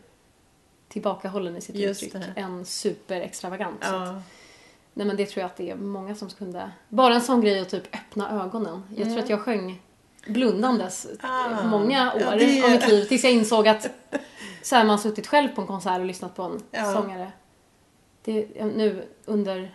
[0.88, 2.40] tillbakahållen i sitt Just uttryck det.
[2.40, 3.78] än superextravagant.
[3.82, 4.22] Ja.
[4.94, 6.70] nej men det tror jag att det är många som kunde.
[6.88, 8.82] Bara en sån grej att typ öppna ögonen.
[8.96, 9.82] Jag tror att jag sjöng
[10.26, 11.62] blundandes Ah.
[11.66, 13.88] många år Ja, det- av mitt liv tills jag insåg att
[14.62, 16.92] så här man suttit själv på en konsert och lyssnat på en Ja.
[16.92, 17.32] sångare.
[18.24, 19.74] Det, nu under,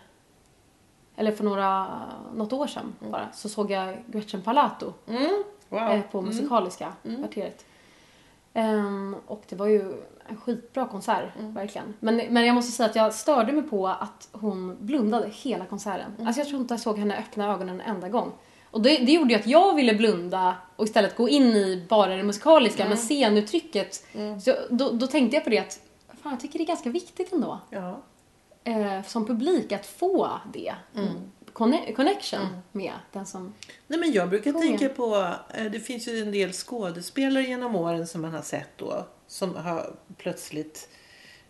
[1.15, 1.88] eller för några,
[2.34, 5.43] något år sedan bara, så såg jag Gretchen Palato Mm.
[5.69, 5.80] Wow.
[5.91, 7.65] eh, på Musikaliska kvarteret.
[8.54, 9.82] Ehm, och det var ju
[10.28, 11.54] en skitbra konsert, Mm.
[11.54, 11.94] verkligen.
[12.00, 16.12] Men, men jag måste säga att jag störde mig på att hon blundade hela konserten.
[16.16, 16.28] Mm.
[16.28, 18.32] Alltså jag tror inte jag såg henne öppna ögonen en enda gång.
[18.72, 22.16] Och det, det gjorde ju att jag ville blunda och istället gå in i bara
[22.16, 22.90] det musikaliska, Mm.
[22.90, 24.06] men scenuttrycket.
[24.44, 25.80] Så då, då tänkte jag på det att,
[26.22, 27.60] fan jag tycker det är ganska viktigt ändå.
[27.70, 27.98] Ja.
[28.64, 30.74] Eh, som publik att få det.
[30.96, 31.08] Mm.
[31.54, 33.54] Conne- connection med den som...
[33.88, 38.08] Nej, men jag brukar tänka på, eh, det finns ju en del skådespelare genom åren
[38.08, 39.08] som man har sett då.
[39.28, 40.90] Som har plötsligt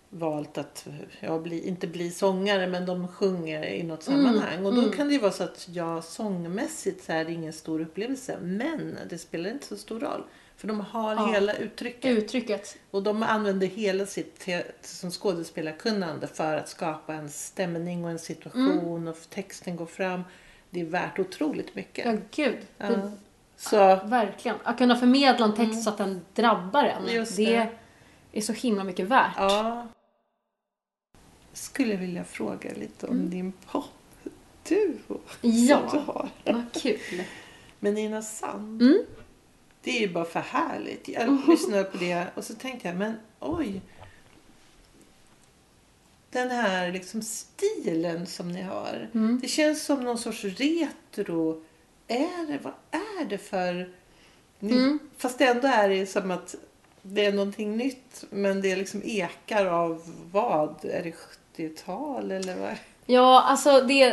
[0.09, 0.87] valt att,
[1.19, 4.65] ja, bli, inte bli sångare men de sjunger i något sammanhang.
[4.65, 7.81] Och då kan det ju vara så att ja, sångmässigt så är det ingen stor
[7.81, 8.37] upplevelse.
[8.41, 10.23] Men det spelar inte så stor roll.
[10.61, 11.31] För de har Ja.
[11.33, 12.05] hela uttrycket.
[12.17, 12.77] Uttrycket.
[12.91, 14.47] Och de använder hela sitt
[14.81, 20.23] som skådespelarkunnande för att skapa en stämning och en situation och texten går fram.
[20.69, 22.05] Det är värt otroligt mycket.
[22.05, 22.57] Ja, gud.
[22.77, 22.87] Ja.
[22.87, 23.11] Det,
[23.57, 24.57] Så Verkligen.
[24.63, 27.03] Att kunna förmedla en text så att den drabbar en.
[27.03, 27.15] Mm.
[27.15, 27.45] Just det.
[28.31, 28.37] det.
[28.37, 29.33] är så himla mycket värt.
[29.37, 29.87] ja.
[31.53, 36.29] Skulle vilja fråga lite om din popduo som du Ja, har.
[36.45, 37.23] vad kul.
[37.79, 38.81] med Nina Sand.
[38.81, 38.97] Mm.
[39.83, 41.07] Det är ju bara för härligt.
[41.07, 43.81] Jag lyssnade på det och så tänkte jag, men oj.
[46.29, 49.09] Den här liksom stilen som ni har.
[49.13, 49.39] Mm.
[49.41, 51.63] Det känns som någon sorts retro.
[52.07, 53.89] Är det, vad är det för...
[54.59, 54.99] Ni, Mm.
[55.17, 56.55] Fast ändå är det som att
[57.01, 58.23] det är någonting nytt.
[58.29, 60.85] Men det liksom ekar av vad?
[60.85, 61.13] Är det
[61.57, 62.75] 70-tal eller vad?
[63.05, 64.03] Ja, alltså det,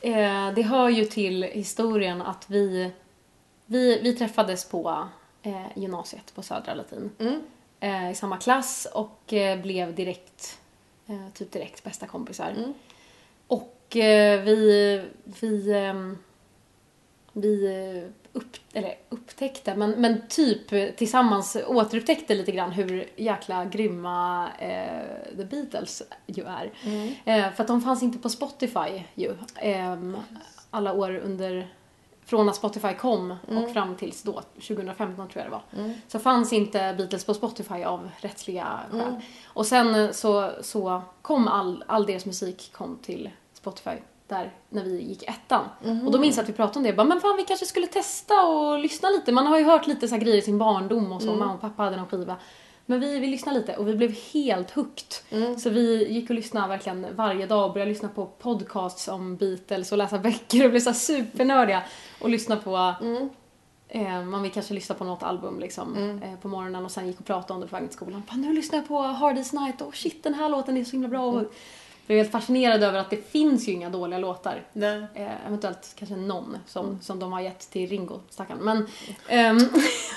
[0.00, 2.90] eh, det hör ju till historien att vi,
[3.66, 5.08] vi, vi träffades på
[5.42, 7.10] eh, gymnasiet på Södra Latin.
[7.18, 7.42] Mm.
[7.80, 10.58] Eh, I samma klass och eh, blev direkt,
[11.06, 12.50] eh, typ direkt bästa kompisar.
[12.50, 12.74] Mm.
[13.46, 16.18] Och eh, vi, vi, ehm,
[17.32, 23.64] vi eh, upp, eller upptäckte, men, men typ eh, tillsammans återupptäckte lite grann hur jäkla
[23.64, 26.72] grymma eh, The Beatles ju är.
[27.24, 29.36] Eh, för att de fanns inte på Spotify ju.
[29.56, 30.16] Ehm,
[30.70, 31.68] alla år under
[32.26, 35.62] från att Spotify kom och fram tills då, 2015 tror jag det var.
[36.08, 39.14] Så fanns inte Beatles på Spotify av rättsliga skäl.
[39.46, 43.90] Och sen eh, så, så kom all, all deras musik kom till Spotify
[44.28, 45.64] där när vi gick ettan.
[46.06, 46.92] Och då minns jag att vi pratade om det.
[46.92, 49.32] Bara, men fan vi kanske skulle testa och lyssna lite.
[49.32, 51.28] Man har ju hört lite så grejer i sin barndom och så.
[51.34, 52.36] Mamma och pappa hade någon skiva.
[52.86, 55.14] Men vi, vi lyssnade lite och vi blev helt hooked.
[55.60, 59.92] Så vi gick och lyssnade verkligen varje dag och började lyssna på podcasts om Beatles
[59.92, 61.82] och läsa böcker och blev så supernördiga.
[62.20, 62.94] Och lyssna på
[63.88, 67.20] Eh, man vill kanske lyssna på något album liksom, eh, på morgonen och sen gick
[67.20, 68.22] och pratade om det på vägen till skolan.
[68.28, 70.90] Bara, nu lyssnar jag på Hard Day's Night och shit den här låten är så
[70.90, 71.26] himla bra.
[71.26, 71.54] Och
[72.06, 74.66] blev helt fascinerad över att det finns ju inga dåliga låtar.
[74.72, 75.06] Nej.
[75.14, 78.58] Eh, eventuellt kanske någon som, som de har gett till Ringo, stackarn.
[78.58, 78.86] Men,
[79.28, 79.58] ehm,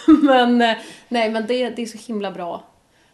[0.24, 2.64] men, eh, nej, men det, det är så himla bra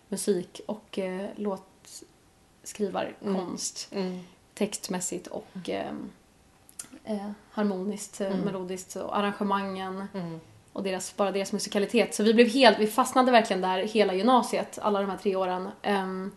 [0.07, 0.99] musik och
[1.35, 3.87] låtskrivarkonst.
[3.91, 4.19] Mm.
[4.53, 6.11] Textmässigt och ehm,
[7.05, 10.39] eh, harmoniskt, eh, melodiskt och arrangemangen Mm.
[10.73, 12.15] och deras, bara deras musikalitet.
[12.15, 15.69] Så vi blev helt, vi fastnade verkligen där hela gymnasiet, alla de här tre åren.
[15.81, 16.31] Ehm,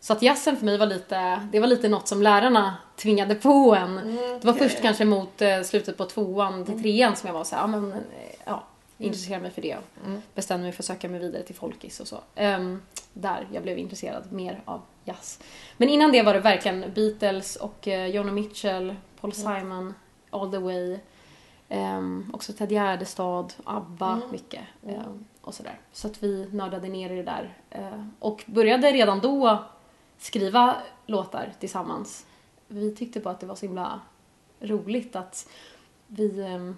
[0.00, 3.74] så att jazzen för mig var lite, det var lite något som lärarna tvingade på
[3.74, 4.16] en.
[4.40, 7.54] Det var först kanske mot eh, slutet på tvåan till trean som jag var så
[7.54, 7.98] här, ja men, eh,
[8.44, 8.62] ja,
[8.98, 9.82] intresserade mig för det och
[10.34, 12.18] bestämde mig för att söka mig vidare till folkis och så.
[12.34, 15.38] Ehm, där jag blev intresserad mer av jazz.
[15.76, 19.94] Men innan det var det verkligen Beatles och Joni Mitchell, Paul Simon,
[20.30, 20.98] All the way.
[21.68, 24.62] Ehm, också Ted Gärdestad, ABBA, mycket.
[24.86, 25.78] ehm, och sådär.
[25.92, 27.58] Så att vi nördade ner i det där.
[27.70, 29.64] Eh, och började redan då
[30.18, 32.26] skriva låtar tillsammans.
[32.68, 34.00] Vi tyckte bara att det var så himla
[34.60, 35.48] roligt att
[36.06, 36.40] vi...
[36.42, 36.76] ehm,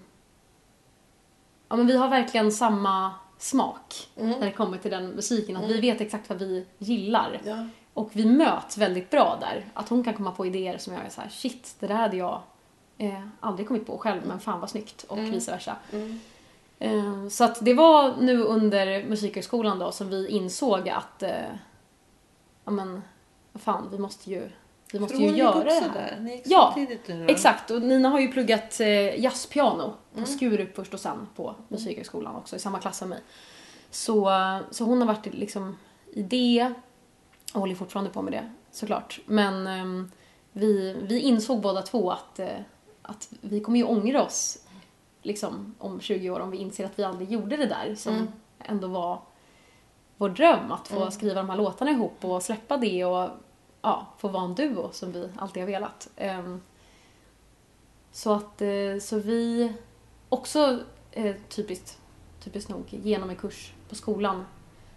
[1.69, 5.57] ja, men vi har verkligen samma smak när det kommer till den musiken.
[5.57, 7.41] Att vi vet exakt vad vi gillar.
[7.45, 7.67] Ja.
[7.95, 9.65] Och vi möts väldigt bra där.
[9.73, 12.17] Att hon kan komma på idéer som jag är så här: shit, det där hade
[12.17, 12.41] jag
[12.97, 15.03] eh, aldrig kommit på själv, men fan vad snyggt.
[15.03, 15.75] Och vice versa.
[16.79, 21.31] Eh, så att det var nu under Musikhögskolan då som vi insåg att, eh,
[22.65, 23.01] ja men,
[23.53, 24.49] fan, vi måste ju,
[24.91, 25.89] vi måste För ju göra det här.
[25.93, 26.17] där.
[26.21, 27.31] Ni gick Ja, samtidigt nu då?
[27.33, 30.25] Exakt, och Nina har ju pluggat eh, jazzpiano på Mm.
[30.27, 33.19] Skurup först och sen på Musikhögskolan också, i samma klass som mig.
[33.89, 34.31] Så,
[34.71, 35.77] så hon har varit liksom
[36.13, 36.73] i det
[37.55, 39.19] och håller fortfarande på med det såklart.
[39.25, 40.11] Men ehm,
[40.51, 42.59] vi, vi insåg båda två att, eh,
[43.01, 44.57] att vi kommer ju ångra oss
[45.21, 48.27] liksom, om 20 år om vi inser att vi aldrig gjorde det där som Mm.
[48.59, 49.21] ändå var
[50.17, 50.71] vår dröm.
[50.71, 53.29] Att få skriva de här låtarna ihop och släppa det och
[53.81, 56.09] ja, få vara en duo som vi alltid har velat.
[56.15, 56.61] Ehm,
[58.11, 59.73] så att eh, så vi
[60.29, 60.79] också
[61.11, 61.99] eh, typiskt,
[62.43, 64.45] typiskt nog genom en kurs på skolan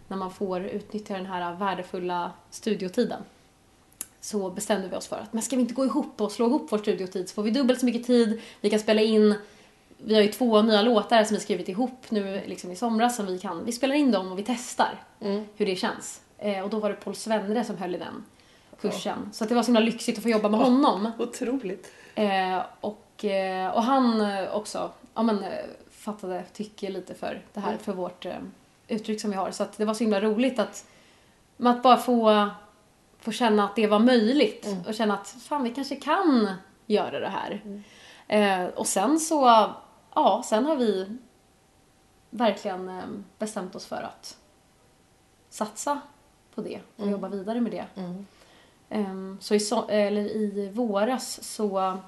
[0.08, 3.22] när man får utnyttja den här värdefulla studiotiden
[4.20, 6.66] så bestämde vi oss för att men ska vi inte gå ihop och slå ihop
[6.70, 9.34] vår studiotid så får vi dubbelt så mycket tid, vi kan spela in
[9.98, 13.26] vi har ju två nya låtar som vi skrivit ihop nu liksom i somras som
[13.26, 15.02] vi kan, vi spelar in dem och vi testar
[15.56, 16.20] hur det känns.
[16.38, 18.24] Eh, och då var det Paul Svendre som höll i den
[18.80, 19.30] kursen.
[19.32, 21.12] Så att det var så himla lyxigt att få jobba med honom.
[21.18, 21.92] Otroligt.
[22.14, 25.50] Eh, och, eh, och han eh, också ja, men, eh,
[25.90, 28.26] fattade tycke lite för det här, för vårt
[28.88, 29.50] uttryck som vi har.
[29.50, 30.86] Så att det var så himla roligt att,
[31.58, 32.48] att bara få,
[33.20, 36.52] få känna att det var möjligt och känna att fan vi kanske kan
[36.86, 37.60] göra det här.
[38.28, 39.70] Eh, och sen så,
[40.14, 41.16] ja, sen har vi
[42.30, 43.04] verkligen eh,
[43.38, 44.36] bestämt oss för att
[45.48, 46.00] satsa
[46.54, 47.86] på det och jobba vidare med det.
[48.90, 51.98] Ehm, så i, so- eller i våras så...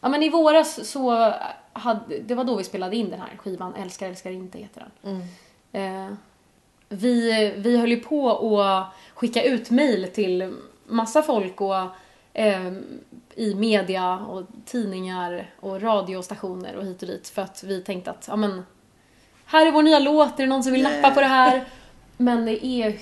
[0.00, 1.32] Ja men i våras så
[1.72, 5.22] hade, det var då vi spelade in den här skivan, Älskar älskar inte heter den.
[5.72, 6.12] Eh,
[6.88, 8.30] vi, vi höll ju på
[8.60, 10.54] att skicka ut mail till
[10.86, 11.76] massa folk och
[12.32, 12.72] eh,
[13.34, 18.24] i media och tidningar och radiostationer och hit och dit för att vi tänkte att
[18.28, 18.62] ja men
[19.44, 21.64] här är vår nya låt, är det någon som vill nappa på det här?
[22.16, 22.98] Men det är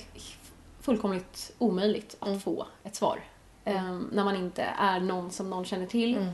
[0.80, 3.20] fullkomligt omöjligt att få ett svar.
[3.64, 6.26] Eh, när man inte är någon som någon känner till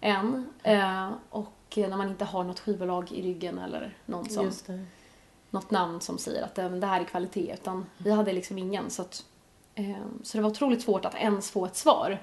[0.00, 0.46] än.
[0.62, 4.50] Eh, och när man inte har något skivbolag i ryggen eller någon som,
[5.50, 7.54] något namn som säger att eh, det här är kvalitet.
[7.54, 8.90] Utan vi hade liksom ingen.
[8.90, 9.24] Så, att,
[9.74, 12.18] eh, så det var otroligt svårt att ens få ett svar.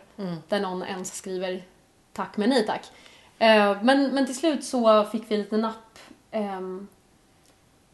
[0.47, 1.63] Där någon ens skriver
[2.13, 2.91] tack men nej tack.
[3.41, 5.99] Eh, men, men till slut så fick vi lite napp
[6.31, 6.87] ehm,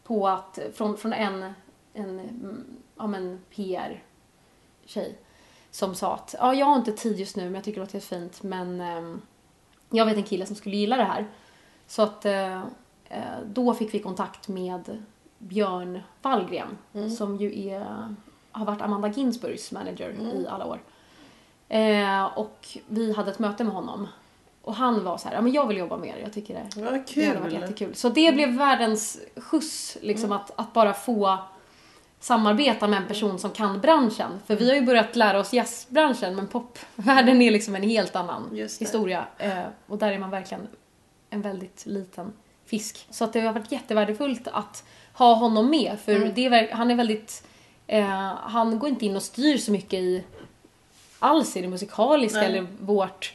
[0.04, 1.42] på att, från, från en,
[1.92, 2.64] en mm,
[2.96, 5.18] ja, men PR-tjej
[5.70, 8.00] som sa att ja, jag har inte tid just nu men jag tycker det låter
[8.00, 9.20] fint men ehm,
[9.90, 11.26] jag vet en kille som skulle gilla det här.
[11.88, 12.62] Så att eh,
[13.08, 15.02] eh, då fick vi kontakt med
[15.38, 16.78] Björn Wallgren
[17.16, 18.14] som ju är,
[18.52, 20.80] har varit Amanda Ginsburgs manager i alla år.
[21.68, 24.08] Eh, och vi hade ett möte med honom.
[24.62, 26.60] Och han var så här, ja men jag vill jobba med er, jag tycker det,
[26.60, 27.60] Vad det hade varit kul.
[27.60, 27.94] jättekul.
[27.94, 31.38] Så det blev världens skjuts, liksom att, att bara få
[32.20, 34.30] samarbeta med en person som kan branschen.
[34.46, 38.50] För vi har ju börjat lära oss jazzbranschen men popvärlden är liksom en helt annan
[38.80, 39.24] historia.
[39.38, 40.68] Eh, och där är man verkligen
[41.30, 42.32] en väldigt liten
[42.66, 43.06] fisk.
[43.10, 46.90] Så att det har varit jättevärdefullt att ha honom med för det är, ver- han
[46.90, 47.46] är väldigt,
[47.86, 50.24] eh, han går inte in och styr så mycket i
[51.18, 52.46] alls i det musikaliska Nej.
[52.48, 53.34] eller vårt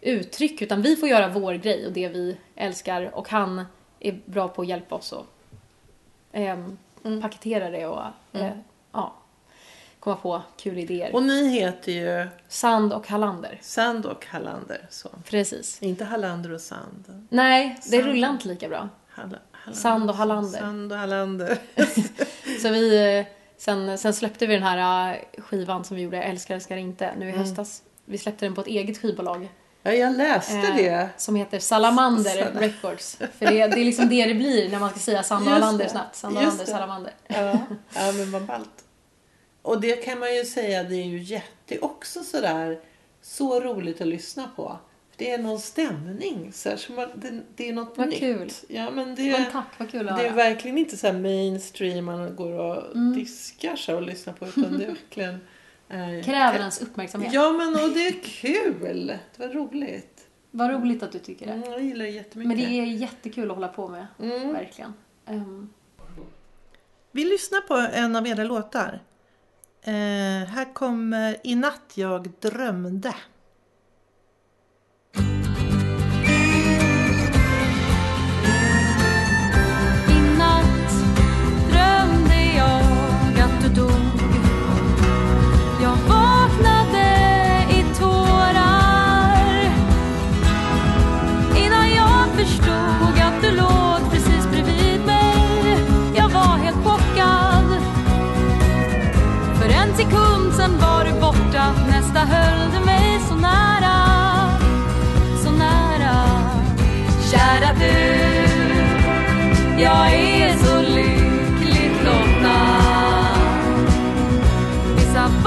[0.00, 3.64] uttryck utan vi får göra vår grej och det vi älskar och han
[4.00, 5.26] är bra på att hjälpa oss att
[6.32, 6.78] ehm,
[7.22, 8.02] paketera det och
[8.32, 8.50] eh, ja,
[10.04, 11.14] komma på kul idéer.
[11.14, 13.58] Och ni heter ju Sand och Hallander.
[13.62, 14.86] Sand och Hallander.
[14.90, 15.08] Så.
[15.30, 15.82] Precis.
[15.82, 17.26] Inte Hallander och Sand.
[17.28, 18.04] Nej, det Sand.
[18.04, 18.88] rullar inte lika bra.
[19.08, 19.80] Halla, Hallander.
[19.80, 20.58] Sand och Hallander.
[20.58, 21.58] Sand och Hallander.
[22.62, 23.26] Så vi, eh,
[23.58, 27.28] sen, sen släppte vi den här eh, skivan som vi gjorde, Älskar älskar inte, nu
[27.28, 27.82] i höstas.
[28.04, 29.48] Vi släppte den på ett eget skivbolag.
[29.82, 31.08] Ja, jag läste eh, det.
[31.16, 33.16] Som heter Salamander Sal- Records.
[33.16, 35.62] För det, det är liksom det det blir när man ska säga Sand och Just
[35.64, 36.16] Hallander snabbt.
[36.16, 36.72] Sand och Just Hallander.
[36.72, 37.12] Salamander.
[37.26, 37.58] Ja,
[38.06, 38.83] ja men vad ballt.
[39.64, 42.80] Och det kan man ju säga, det är ju jätte också sådär
[43.22, 44.78] så roligt att lyssna på.
[45.16, 46.52] Det är någon stämning.
[46.52, 48.18] Så här, som man, det, det är något Vad nytt.
[48.18, 48.50] kul.
[48.68, 52.04] Ja, men det, Men tack, vad kul att det är verkligen inte så här mainstream
[52.04, 53.14] man går och Mm.
[53.18, 54.46] diskar så och lyssnar på.
[54.46, 55.34] Utan det är verkligen...
[55.88, 57.32] Eh, Kräver ens uppmärksamhet.
[57.32, 59.06] Ja, men och det är kul.
[59.36, 60.26] Det var roligt.
[60.50, 61.52] Vad roligt att du tycker det.
[61.52, 62.48] Mm, jag gillar det jättemycket.
[62.48, 64.06] Men det är jättekul att hålla på med.
[64.22, 64.52] Mm.
[64.52, 64.94] Verkligen.
[65.26, 65.70] Ehm,
[67.12, 69.00] Vi lyssnar på en av era låtar.
[69.86, 69.92] Eh,
[70.48, 73.14] här kommer I natt jag drömde.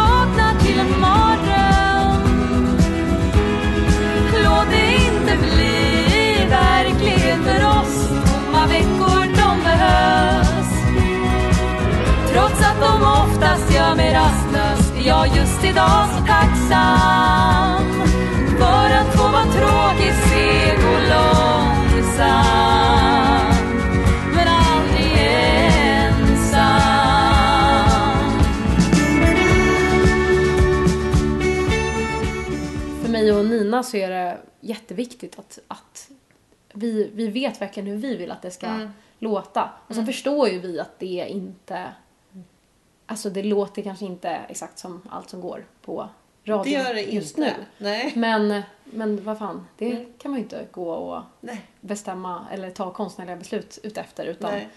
[0.08, 2.78] Vissa till en mardröm
[4.44, 8.10] Låt det inte bli verklighet för oss.
[8.10, 10.72] Tomma veckor, de behövs.
[12.32, 17.84] Trots att de oftast gör mig rastlös Är jag just idag så tacksam.
[18.60, 23.07] För att få vara tråkig, seg och långsam.
[33.34, 36.10] Mig och Nina så är det jätteviktigt att, att
[36.74, 38.90] vi, vi vet verkligen hur vi vill att det ska Mm.
[39.20, 39.70] låta.
[39.88, 41.88] Och så förstår ju vi att det inte...
[43.06, 46.10] Alltså det låter kanske inte exakt som allt som går på
[46.46, 47.50] radio Det gör det just inte.
[47.58, 47.66] nu.
[47.78, 48.12] Nej.
[48.16, 50.14] Men, men vad fan, det Mm.
[50.18, 51.62] kan man ju inte gå och Nej.
[51.82, 54.26] bestämma eller ta konstnärliga beslut utefter.
[54.26, 54.70] Utan Nej.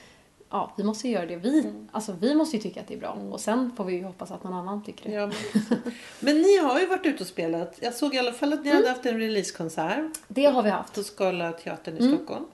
[0.50, 1.60] Ja, vi måste ju göra det vi...
[1.60, 1.88] Mm.
[1.92, 3.10] Alltså vi måste ju tycka att det är bra.
[3.30, 5.14] Och sen får vi ju hoppas att någon annan tycker det.
[5.16, 5.82] Ja, men,
[6.20, 7.78] men ni har ju varit ute och spelat.
[7.80, 10.94] Jag såg i alla fall att ni hade haft en releasekonsert Det har vi haft.
[10.94, 12.16] på Skala teatern i Mm.
[12.16, 12.44] Stockholm.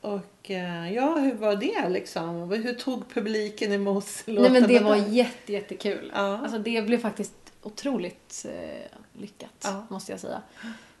[0.00, 2.50] Och eh, ja, hur var det liksom?
[2.52, 6.12] Hur tog publiken emot Nej men det var jätte, jättekul.
[6.14, 6.38] Ja.
[6.42, 9.86] Alltså det blev faktiskt otroligt eh, lyckat, Ja.
[9.88, 10.42] måste jag säga.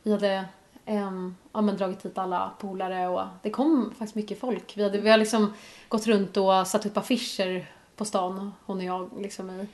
[0.02, 0.44] Vi hade
[0.86, 4.76] ehm, ja, men dragit hit alla polare och det kom faktiskt mycket folk.
[4.76, 5.54] Vi, hade, vi har liksom
[5.88, 7.66] gått runt och satt upp affischer
[7.96, 9.66] på stan, hon och jag, liksom i,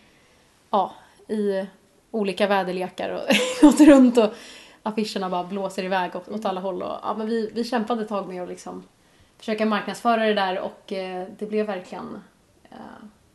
[0.71, 0.95] ja,
[1.29, 1.67] i
[2.11, 3.23] olika väderlekar och
[3.61, 4.35] gått runt och
[4.83, 6.83] affischerna bara blåser iväg åt, åt alla håll.
[6.83, 8.83] Och, ja, men vi, vi kämpade ett tag med att liksom
[9.39, 12.23] försöka marknadsföra det där och eh, det blev verkligen
[12.71, 12.79] eh,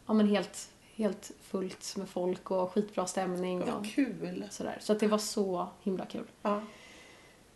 [0.06, 3.62] ja, men helt, helt fullt med folk och skitbra stämning.
[3.62, 4.44] Och Vad kul.
[4.50, 4.78] sådär.
[4.80, 6.26] Så att det var så himla kul.
[6.42, 6.62] Ja.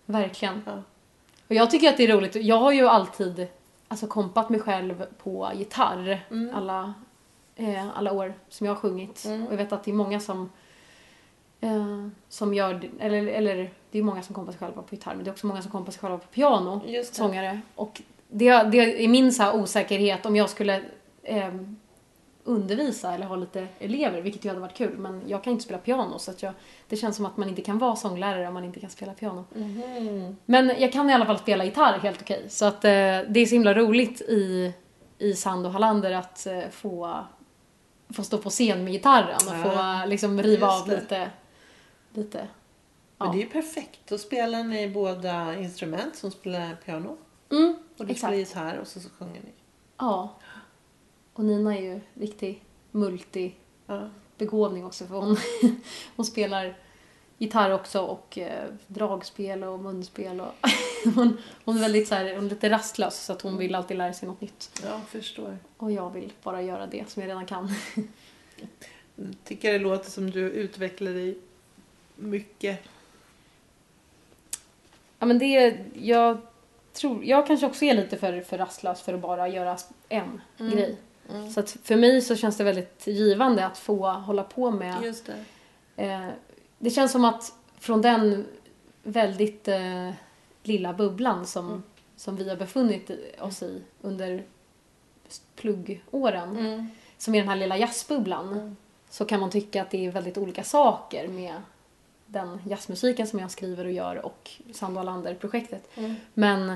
[0.09, 0.61] Verkligen.
[0.65, 0.83] Ja.
[1.47, 2.35] Och jag tycker att det är roligt.
[2.35, 3.47] Jag har ju alltid
[3.87, 6.55] alltså, kompat mig själv på gitarr Mm.
[6.55, 6.93] alla,
[7.55, 9.25] eh, alla år som jag har sjungit.
[9.25, 9.47] Mm.
[9.47, 10.49] Och jag vet att det är många som
[11.61, 15.23] eh, som gör, eller, eller det är många som kompar sig själva på gitarr men
[15.23, 16.81] det är också många som kompar sig själva på piano,
[17.11, 17.61] sångare.
[17.75, 20.81] Och det, det är min så osäkerhet om jag skulle
[21.23, 21.53] eh,
[22.49, 25.79] undervisa eller ha lite elever, vilket ju hade varit kul, men jag kan inte spela
[25.79, 26.53] piano så att jag,
[26.87, 29.45] det känns som att man inte kan vara sånglärare om man inte kan spela piano.
[29.55, 30.37] Mhm.
[30.45, 32.45] Men jag kan i alla fall spela gitarr helt okej.
[32.49, 32.89] Så att eh,
[33.29, 34.73] det är så himla roligt i,
[35.17, 37.19] i Sand och Hallander att eh, få,
[38.09, 40.95] få stå på scen med gitarren och Ja, få liksom riva just av det.
[40.95, 41.29] lite,
[42.13, 42.47] lite.
[43.17, 43.33] Men Ja.
[43.33, 43.99] det är ju perfekt.
[44.07, 47.17] Då spelar ni båda instrument som spelar piano.
[47.51, 48.19] Mm, Och du exakt.
[48.19, 49.51] spelar gitarr och så, så sjunger ni.
[49.97, 50.35] Ja.
[51.39, 55.37] Och Nina är ju riktig multibegåvning också för hon,
[56.15, 56.77] hon spelar
[57.37, 60.53] gitarr också och eh, dragspel och munspel och
[61.15, 63.97] hon, hon är väldigt så här, hon är lite rastlös så att hon vill alltid
[63.97, 64.81] lära sig något nytt.
[64.83, 65.57] ja, förstår.
[65.77, 67.69] Och jag vill bara göra det som jag redan kan.
[69.43, 71.37] Tycker det låter som du utvecklar dig
[72.15, 72.79] mycket.
[75.19, 76.37] Ja men det, jag
[76.93, 79.77] tror, jag kanske också är lite för, för rastlös för att bara göra
[80.09, 80.71] en Mm.
[80.71, 80.97] grej.
[81.53, 85.25] Så att för mig så känns det väldigt givande att få hålla på med Just
[85.95, 86.03] det.
[86.05, 86.27] Eh,
[86.79, 88.45] det känns som att från den
[89.03, 90.11] väldigt eh,
[90.63, 91.83] lilla bubblan som, Mm.
[92.15, 94.43] som vi har befunnit oss i under
[95.55, 96.87] pluggåren, Mm.
[97.17, 98.75] som är den här lilla jazzbubblan, Mm.
[99.09, 101.53] så kan man tycka att det är väldigt olika saker med
[102.25, 105.89] den jazzmusiken som jag skriver och gör och Sand och Alander-projektet.
[105.97, 106.15] Mm.
[106.33, 106.69] Men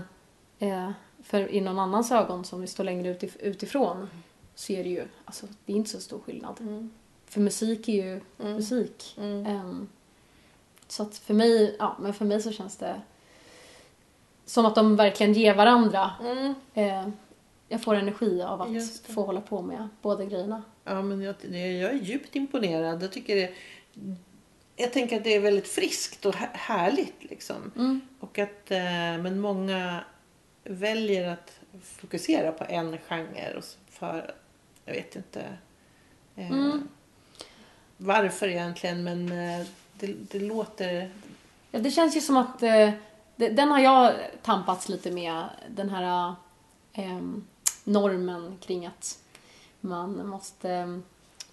[0.59, 0.91] eh,
[1.23, 4.09] för i någon annans ögon som står längre utif- utifrån
[4.55, 6.61] så är det ju, alltså det är inte så stor skillnad.
[6.61, 6.91] Mm.
[7.25, 8.53] För musik är ju Mm.
[8.55, 9.15] musik.
[9.19, 9.87] Ehm,
[10.87, 13.01] så att för mig, ja, men för mig så känns det
[14.45, 16.11] som att de verkligen ger varandra.
[16.73, 17.07] Eh,
[17.67, 18.67] jag får energi av att
[19.07, 20.63] få hålla på med båda grejerna.
[20.83, 23.03] Ja, men jag, jag är djupt imponerad.
[23.03, 23.53] Jag tycker det
[24.75, 27.71] jag tänker att det är väldigt friskt och hä- härligt liksom.
[27.75, 28.01] Mm.
[28.19, 28.77] Och att, eh,
[29.23, 30.03] men många
[30.63, 34.35] väljer att fokusera på en genre för,
[34.85, 35.41] jag vet inte
[36.35, 36.87] eh, Mm.
[37.97, 41.11] varför egentligen men eh, det, det låter,
[41.71, 42.89] Ja, det känns ju som att eh,
[43.35, 46.33] det, den har jag tampats lite med, den här
[46.93, 47.19] eh,
[47.83, 49.17] normen kring att
[49.81, 50.97] man måste eh,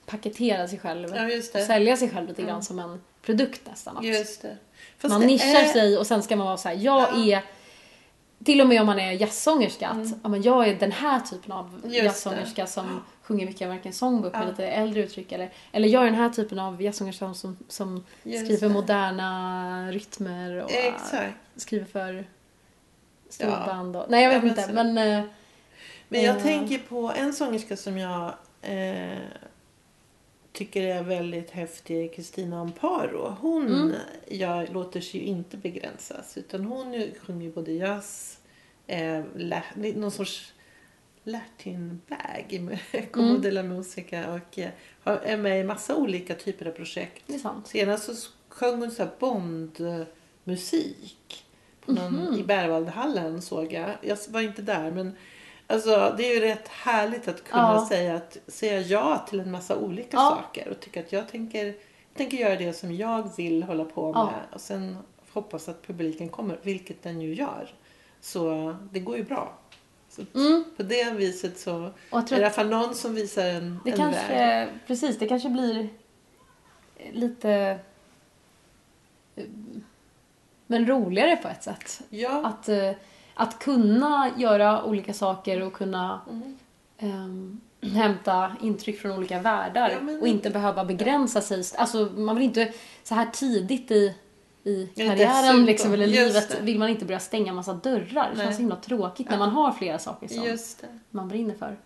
[0.07, 2.63] paketera sig själv ja just och sälja sig själv lite grann Mm.
[2.63, 3.97] som en produkt nästan.
[3.97, 4.57] Att Just det.
[5.09, 7.37] Man nischar är- sig och sen ska man vara så här, jag Ja.
[7.39, 7.45] är
[8.45, 11.53] till och med om man är jazzsångerska, att ja, men jag är den här typen
[11.53, 11.93] av Mm.
[12.05, 13.01] Jazzsångerska som
[13.31, 14.49] sjunger mycket American Songbook med Ja.
[14.51, 15.33] lite äldre uttryck.
[15.33, 18.75] Eller, eller jag är den här typen av jazzsångerska som, som Just skriver det.
[18.75, 21.35] moderna rytmer och Exakt.
[21.57, 22.25] skriver för Ja.
[23.31, 23.97] storband.
[23.97, 24.73] Och, nej, jag Ja, vet men inte.
[24.73, 25.25] Men, eh,
[26.09, 26.43] Men jag Eh.
[26.43, 29.19] tänker på en sångerska som jag eh,
[30.53, 33.37] tycker är väldigt häftig, Kristina Amparo.
[33.41, 33.93] Hon Mm.
[34.29, 38.39] jag, låter sig ju inte begränsas utan hon ju- sjunger ju både jazz,
[38.87, 39.23] eh,
[39.95, 40.53] någon sorts
[41.25, 42.79] latin bag med
[43.13, 43.43] Como Mm.
[43.43, 44.71] de la Musica och eh,
[45.05, 47.23] är med i massa olika typer av projekt.
[47.27, 47.67] det är sant.
[47.67, 49.07] Senast så sjöng hon så
[50.45, 51.45] Bond-musik
[51.85, 52.35] på någon, Mhm.
[52.35, 53.91] i Berwaldhallen såg jag.
[54.03, 55.17] Jag var inte där men
[55.67, 57.87] alltså, det är ju rätt härligt att kunna Ja.
[57.89, 60.31] säga, att, säga ja till en massa olika Ja.
[60.43, 61.75] saker och tycka att jag tänker, jag
[62.17, 64.33] tänker göra det som jag vill hålla på med Ja.
[64.53, 64.97] och sen
[65.33, 67.75] hoppas att publiken kommer, vilket den ju gör.
[68.21, 69.59] Så det går ju bra.
[70.11, 70.65] Så Mm.
[70.77, 73.97] På det viset så är det i alla fall någon som visar en, det en
[73.97, 74.69] kanske, väg.
[74.87, 75.89] precis, det kanske blir
[77.13, 77.79] lite
[80.67, 82.01] men roligare på ett sätt.
[82.11, 82.47] Ja.
[82.47, 82.91] Att, eh,
[83.35, 86.59] att kunna göra olika saker och kunna Mm.
[86.99, 91.65] ehm, hämta intryck från olika världar Ja, men- och inte behöva begränsa sig.
[91.77, 94.15] Alltså man vill inte så här tidigt i,
[94.65, 98.05] i karriären liksom, eller livet vill man inte börja stänga massa dörrar.
[98.31, 98.45] Det Nej.
[98.47, 99.33] känns så himla tråkigt Ja.
[99.33, 100.59] när man har flera saker som
[101.11, 101.77] man brinner för.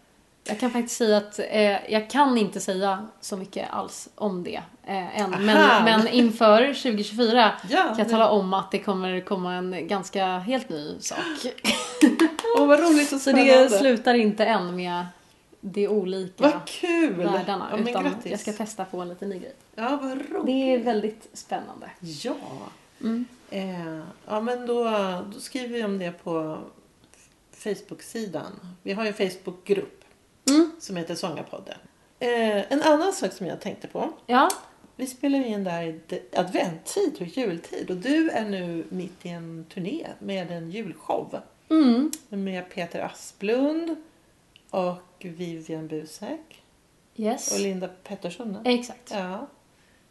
[0.49, 4.61] Jag kan faktiskt säga att eh, jag kan inte säga så mycket alls om det
[4.87, 5.31] eh, än.
[5.31, 10.27] Men, men inför 2024 Ja, kan jag tala om att det kommer komma en ganska
[10.39, 11.19] helt ny sak.
[12.59, 13.63] Åh, vad roligt och Så spännande.
[13.63, 15.07] det slutar inte än med
[15.67, 17.13] de olika Vad kul!
[17.15, 17.69] världarna.
[17.73, 18.31] Ja, utan grattis.
[18.31, 19.55] jag ska testa på en liten ny grej.
[19.75, 20.47] Ja, vad roligt.
[20.47, 21.91] Det är väldigt spännande.
[22.01, 22.35] Ja.
[23.01, 23.25] Mm.
[23.51, 24.85] Eh, ja, men då,
[25.35, 26.59] då skriver vi om det på
[27.53, 28.53] Facebook-sidan.
[28.83, 30.01] Vi har ju en Facebook-grupp
[30.49, 30.71] Mm.
[30.79, 31.79] som heter Sångarpodden.
[32.19, 34.13] Eh, en annan sak som jag tänkte på.
[34.27, 34.49] Ja,
[34.97, 36.01] Vi spelar in där i
[36.37, 41.41] adventtid och jultid och du är nu mitt i en turné med en julshow.
[41.71, 42.11] mm.
[42.29, 43.97] Med Peter Asplund
[44.75, 46.63] och Vivian Busek
[47.17, 47.53] yes.
[47.55, 48.59] och Linda Pettersson.
[48.65, 49.11] Exakt.
[49.15, 49.47] Ja.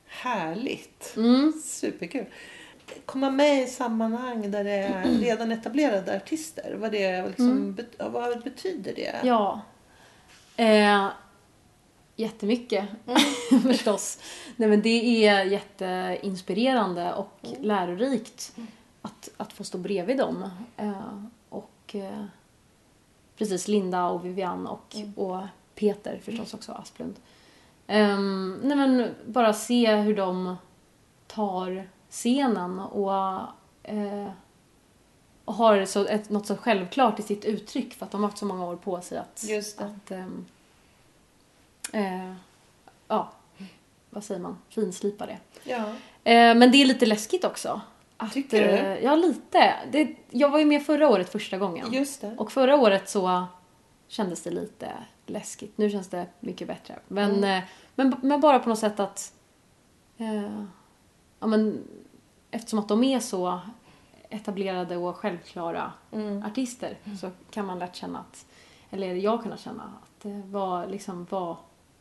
[0.08, 1.14] Härligt.
[1.18, 1.54] Mm.
[1.66, 2.26] Superkul.
[3.06, 6.76] Komma med i sammanhang där det är redan etablerade artister.
[6.80, 7.76] Vad, det liksom, Mm.
[7.76, 9.16] bet- vad betyder det?
[9.24, 9.62] Ja.
[10.58, 11.08] Eh,
[12.16, 12.86] jättemycket
[13.64, 14.20] förstås.
[14.56, 18.56] Nej men det är jätteinspirerande och lärorikt
[19.02, 20.50] att, att få stå bredvid dem.
[20.78, 22.26] Eh, och eh,
[23.44, 25.42] precis Linda och Vivian och, och
[25.76, 27.16] Peter förstås också, Asplund.
[27.88, 30.56] Ehm, nej men bara se hur de
[31.28, 33.42] tar scenen och,
[33.84, 34.32] eh,
[35.46, 38.38] och har så ett, något så självklart i sitt uttryck för att de har haft
[38.38, 39.86] så många år på sig att, Just det.
[39.86, 40.46] att ehm,
[41.94, 42.34] eh,
[43.08, 43.32] ja,
[44.10, 45.38] vad säger man, finslipa det.
[45.64, 45.86] Ja.
[46.24, 47.82] Eh, men det är lite läskigt också.
[48.24, 48.70] Att, Tycker du?
[48.70, 49.74] eh, Ja, lite.
[49.92, 51.94] Det, jag var ju med förra året första gången.
[51.94, 52.36] Just det.
[52.38, 53.46] Och förra året så
[54.08, 54.92] kändes det lite
[55.26, 55.78] läskigt.
[55.78, 57.00] Nu känns det mycket bättre.
[57.08, 57.44] Men, Mm.
[57.58, 57.64] eh,
[57.96, 59.34] men, men bara på något sätt att...
[60.18, 60.64] Eh,
[61.40, 61.84] ja, men,
[62.52, 63.60] eftersom att de är så
[64.30, 66.44] etablerade och självklara Mm.
[66.46, 68.46] artister så kan man lätt känna att,
[68.90, 71.56] eller jag kunnat känna att eh, vad, liksom, vad,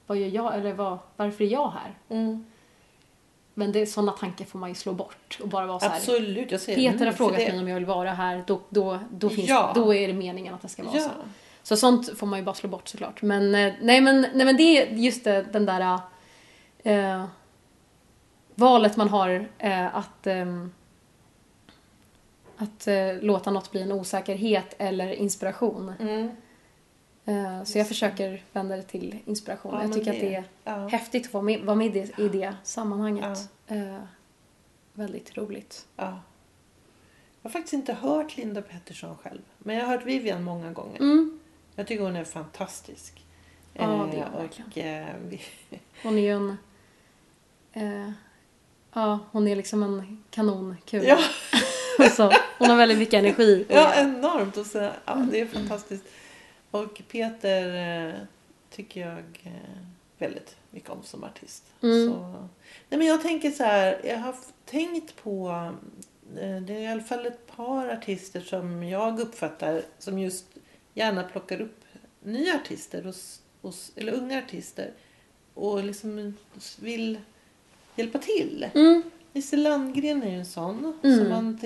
[0.07, 1.95] vad gör jag, eller vad, varför är jag här?
[2.09, 2.47] Mm.
[3.55, 5.97] Men det, sådana tankar får man ju slå bort och bara vara så här.
[5.97, 8.99] Absolut, jag ser Peter har mm, frågat mig om jag vill vara här, då, då,
[9.11, 9.73] då, finns, Ja.
[9.75, 11.03] då är det meningen att det ska vara Ja.
[11.03, 11.11] så.
[11.63, 13.23] Så sånt får man ju bara slå bort såklart.
[13.23, 15.99] Men eh, nej men, nej, men det är just det, den där
[16.83, 17.25] eh,
[18.55, 20.73] valet man har eh, att, ehm,
[22.57, 25.93] att eh, låta något bli en osäkerhet eller inspiration.
[26.01, 26.31] Mm.
[27.25, 29.75] Eh, så jag försöker vända det till inspiration.
[29.75, 30.89] Ja, jag tycker att det är ja.
[30.89, 33.39] häftigt att vara med, vara med i, det, det sammanhanget.
[33.67, 33.99] Eh,
[34.93, 35.87] väldigt roligt.
[35.97, 36.21] Ja.
[37.43, 39.41] Jag har faktiskt inte hört Linda Pettersson själv.
[39.59, 41.01] Men jag har hört Vivian många gånger.
[41.01, 41.41] Mm.
[41.75, 43.25] Jag tycker hon är fantastisk.
[43.75, 45.07] Ja, det är hon Eh, och, eh,
[46.03, 46.57] Hon är ju en...
[47.73, 48.11] Eh,
[48.95, 51.05] Ja, hon är liksom en kanonkula.
[51.05, 51.19] Ja,
[52.59, 53.67] hon har väldigt mycket energi.
[53.69, 54.57] ja enormt.
[54.57, 56.05] Och så, ja, det är fantastiskt.
[56.73, 57.67] Och Peter
[58.09, 58.15] eh,
[58.71, 59.83] tycker jag eh,
[60.19, 61.65] väldigt mycket om som artist.
[61.83, 62.09] Mm.
[62.09, 62.19] Så,
[62.89, 65.49] nej men jag tänker så här, jag har tänkt på
[66.37, 70.47] eh, det är i alla fall ett par artister som jag uppfattar som just
[70.95, 71.85] gärna plockar upp
[72.23, 74.93] nya artister, hos, hos, eller unga artister
[75.55, 76.35] och liksom
[76.81, 77.19] vill
[77.97, 78.71] hjälpa till.
[78.75, 79.03] Mm.
[79.33, 81.19] Nisse Landgren är ju en sån Mm.
[81.19, 81.59] som man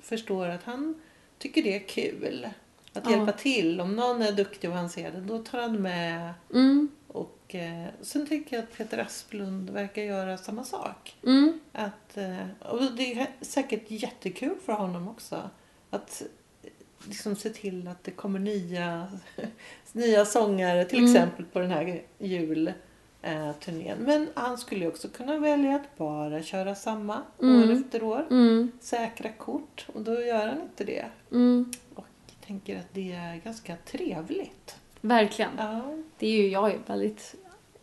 [0.00, 1.02] förstår att han
[1.38, 2.48] tycker det är kul.
[2.94, 3.10] Att Ja.
[3.16, 3.80] hjälpa till.
[3.80, 6.34] Om någon är duktig och han ser det, då tar han med.
[6.54, 6.88] Mm.
[7.08, 11.16] Och eh, sen tycker jag att Peter Asplund verkar göra samma sak.
[11.26, 11.60] Mm.
[11.72, 15.50] Att, eh, och det är säkert jättekul för honom också.
[15.90, 16.22] Att
[16.62, 16.68] eh,
[17.08, 19.08] liksom se till att det kommer nya,
[19.92, 21.10] nya sångare till Mm.
[21.14, 23.98] exempel på den här julturnén.
[23.98, 27.62] Men han skulle också kunna välja att bara köra samma Mm.
[27.70, 28.26] år efter år.
[28.30, 28.72] Mm.
[28.80, 31.04] Säkra kort och då gör han inte det.
[31.32, 31.72] Mm.
[31.94, 32.06] Och
[32.46, 34.76] tänker att det är ganska trevligt.
[35.00, 35.50] Verkligen.
[35.58, 35.80] Ja.
[36.18, 37.34] Det är ju jag väldigt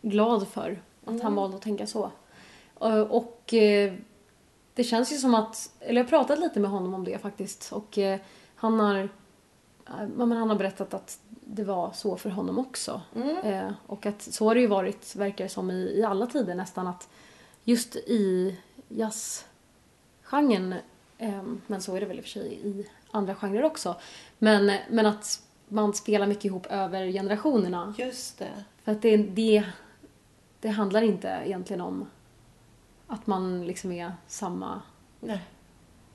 [0.02, 1.20] glad för att Mm.
[1.20, 2.10] han valde att tänka så.
[2.80, 3.94] Eh, Och eh,
[4.74, 7.72] det känns ju som att, eller jag har pratat lite med honom om det faktiskt
[7.72, 8.20] och eh,
[8.54, 9.08] han har,
[10.06, 13.00] men han har berättat att det var så för honom också.
[13.16, 13.72] Mm.
[13.86, 16.86] Och att så har det ju varit, verkar det som, i, i alla tider nästan
[16.86, 17.08] att
[17.64, 18.56] just i
[18.88, 20.74] jazzgenren,
[21.66, 23.96] men så är det väl i och för sig i andra genrer också,
[24.38, 27.94] men, men att man spelar mycket ihop över generationerna.
[27.98, 28.64] Just det.
[28.84, 29.64] För att det, det,
[30.60, 32.10] det handlar inte egentligen om
[33.06, 34.82] att man liksom är samma,
[35.20, 35.40] Nej,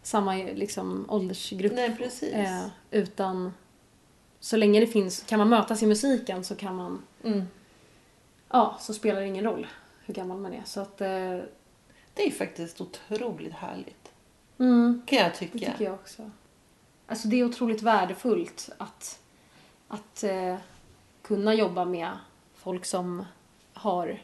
[0.01, 1.73] samma liksom åldersgrupp.
[1.75, 2.33] Nej precis.
[2.33, 3.53] Eh, utan
[4.39, 7.43] så länge det finns, kan man mötas i musiken så kan man, Mm.
[8.49, 9.67] ja, så spelar det ingen roll
[10.05, 10.63] hur gammal man är.
[10.65, 11.39] Så att, eh,
[12.13, 14.04] Det är faktiskt otroligt härligt.
[14.57, 15.57] Mm, Kan jag det tycka.
[15.71, 16.31] tycker jag också.
[17.07, 19.19] Alltså det är otroligt värdefullt att,
[19.87, 20.55] att eh,
[21.21, 22.09] kunna jobba med
[22.53, 23.25] folk som
[23.73, 24.21] har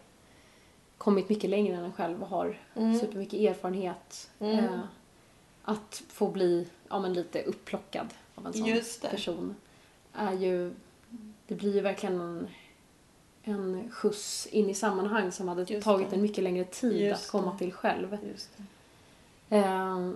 [0.98, 3.00] kommit mycket längre än en själv och har Mm.
[3.00, 4.30] supermycket erfarenhet.
[4.40, 4.66] Mm.
[4.66, 4.80] Eh,
[5.64, 9.08] att få bli ja, men lite upplockad av en sån Just det.
[9.10, 9.56] person
[10.14, 10.74] är ju,
[11.48, 12.48] det blir ju verkligen en,
[13.44, 16.16] en skjuts in i sammanhang som hade Just tagit det.
[16.16, 17.58] en mycket längre tid Just att komma det.
[17.58, 18.18] till själv.
[19.52, 20.12] Eh,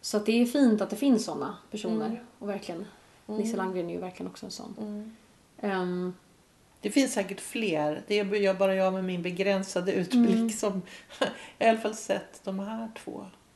[0.00, 2.06] så det är fint att det finns såna personer.
[2.06, 2.18] Mm.
[2.38, 2.86] Och verkligen,
[3.28, 3.40] Mm.
[3.42, 4.74] Nisse Landgren är ju verkligen också en sån.
[4.80, 5.16] Mm.
[5.60, 6.14] Ehm,
[6.80, 8.02] Det finns säkert fler.
[8.06, 10.50] Det är bara jag med min begränsade utblick Mm.
[10.50, 10.82] som
[11.58, 13.12] i alla fall sett de här två.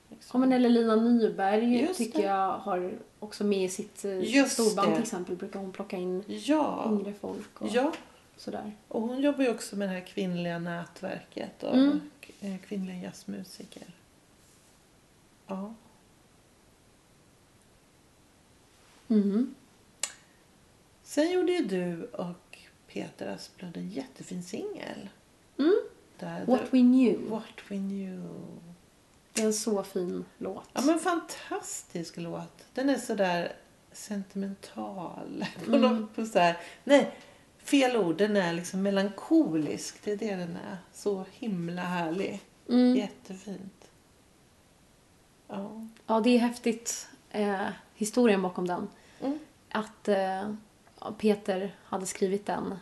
[0.09, 0.41] ja, liksom.
[0.41, 2.25] men eller Lina Nyberg Just tycker det.
[2.29, 4.95] jag har också med i sitt eh, Just storband det.
[4.95, 6.85] till exempel brukar hon plocka in Ja.
[6.93, 7.93] yngre folk och ja,
[8.37, 8.73] sådär.
[8.89, 12.01] och hon jobbar ju också med det här kvinnliga nätverket och Mm.
[12.41, 13.83] eh, kvinnliga jazzmusiker.
[15.47, 15.75] Ja.
[19.09, 19.55] Mm.
[21.03, 25.09] Sen gjorde ju du och Peter Asplund en jättefin singel.
[25.59, 25.75] Mm.
[26.47, 27.31] What We Knew.
[27.31, 28.23] What We Knew.
[29.33, 30.69] Det är en så fin låt.
[30.73, 32.65] Ja men fantastisk låt.
[32.75, 33.57] Den är sådär
[33.93, 35.45] sentimental.
[35.65, 35.81] På Mm.
[35.81, 37.11] något, på så här, nej,
[37.59, 38.17] fel ord.
[38.17, 40.05] Den är liksom melankolisk.
[40.05, 40.77] Det är det den är.
[40.93, 42.41] Så himla härlig.
[42.69, 42.97] Mm.
[42.97, 43.84] Jättefint.
[45.49, 45.87] Ja.
[46.07, 47.09] Ja, det är häftigt.
[47.31, 48.89] Eh, historien bakom den.
[49.21, 49.39] Mm.
[49.71, 50.51] Att eh,
[51.19, 52.75] Peter hade skrivit den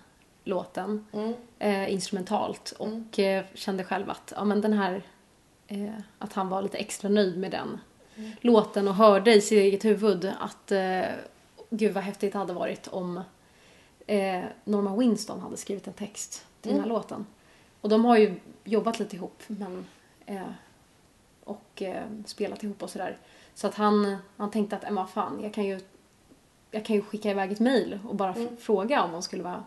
[0.45, 1.35] låten Mm.
[1.59, 5.03] eh, instrumentalt och eh, kände själv att ja, men den här
[5.67, 7.81] eh, att han var lite extra nöjd med den
[8.41, 11.03] låten och hörde i sitt eget huvud att eh,
[11.71, 13.21] gud vad häftigt det hade varit om
[14.65, 17.27] Norma Winston hade skrivit en text till den här låten.
[17.81, 18.35] Och de har ju
[18.65, 19.87] jobbat lite ihop men,
[21.45, 23.17] och eh, spelat ihop och sådär.
[23.55, 25.81] Så att han, han tänkte att, "Äh, vad fan, jag kan ju,
[26.71, 29.65] jag kan ju skicka iväg ett mail och bara f- fråga om hon skulle vara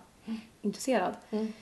[0.61, 1.13] intresserad.
[1.31, 1.53] Mm.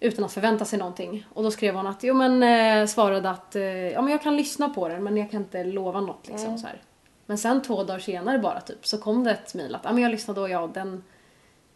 [0.00, 1.26] Utan att förvänta sig någonting.
[1.34, 4.36] Och då skrev hon att, jo men eh, svarade att, eh, ja men jag kan
[4.36, 6.82] lyssna på den men jag kan inte lova något liksom så här.
[7.26, 10.02] Men sen två dagar senare bara typ så kom det ett mejl att, ja men
[10.02, 11.04] jag lyssnade och ja den,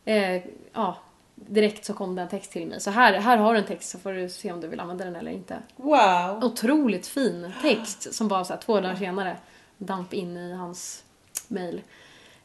[0.04, 0.42] eh,
[0.72, 0.96] ja
[1.34, 2.80] direkt så kom det en text till mig.
[2.80, 5.04] Så här, här har du en text så får du se om du vill använda
[5.04, 5.62] den eller inte.
[5.76, 6.44] Wow.
[6.44, 9.36] Otroligt fin text som bara så här, två dagar senare
[9.78, 11.04] damp in i hans
[11.48, 11.82] mejl.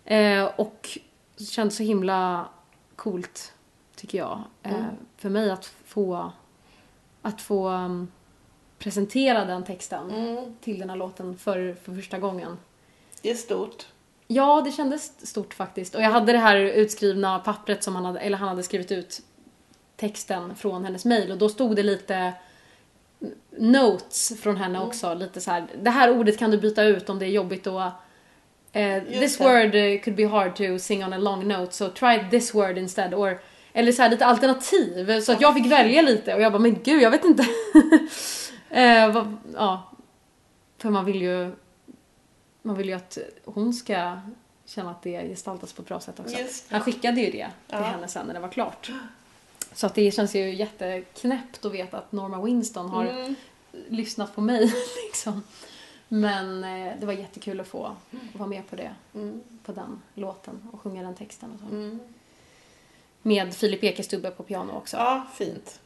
[0.06, 0.98] Eh, och
[1.38, 2.46] kändes så himla
[2.96, 3.54] coolt,
[3.96, 4.86] tycker jag, eh,
[5.18, 6.32] för mig att få,
[7.22, 8.12] att få um,
[8.78, 10.56] presentera den texten Mm.
[10.62, 12.58] till den här låten för, för första gången.
[13.22, 13.86] Det är stort.
[14.32, 15.96] Ja, det kändes stort faktiskt.
[15.96, 19.22] Och jag hade det här utskrivna pappret som han hade, eller han hade skrivit ut
[19.96, 22.34] texten från hennes mejl och då stod det lite
[23.58, 25.14] notes från henne också.
[25.14, 27.94] Lite så här, det här ordet kan du byta ut om det är jobbigt att
[28.72, 29.44] eh, this det.
[29.44, 32.78] word eh, could be hard to sing on a long note so try this word
[32.78, 33.14] instead.
[33.14, 33.40] Or,
[33.74, 36.78] eller så här, lite alternativ så att jag fick välja lite och jag bara men
[36.84, 37.44] gud jag vet inte.
[38.70, 39.92] eh, vad, ja.
[40.78, 41.52] För man vill ju
[42.62, 44.20] man vill ju att hon ska
[44.66, 46.38] känna att det gestaltas på ett bra sätt också.
[46.70, 47.78] Han skickade ju det till Ja.
[47.78, 48.92] henne sen när det var klart.
[49.74, 53.36] Så att det känns ju jätteknäppt att veta att Norma Winston har Mm.
[53.88, 54.74] lyssnat på mig.
[55.08, 55.44] Liksom.
[56.08, 57.96] Men eh, det var jättekul att få
[58.34, 59.42] vara med på det, Mm.
[59.64, 61.52] på den låten och sjunga den texten.
[61.54, 61.76] Och så.
[61.76, 62.00] Mm.
[63.22, 64.98] Med Filip Ekestubbe på piano också.
[64.98, 65.80] Ja, fint.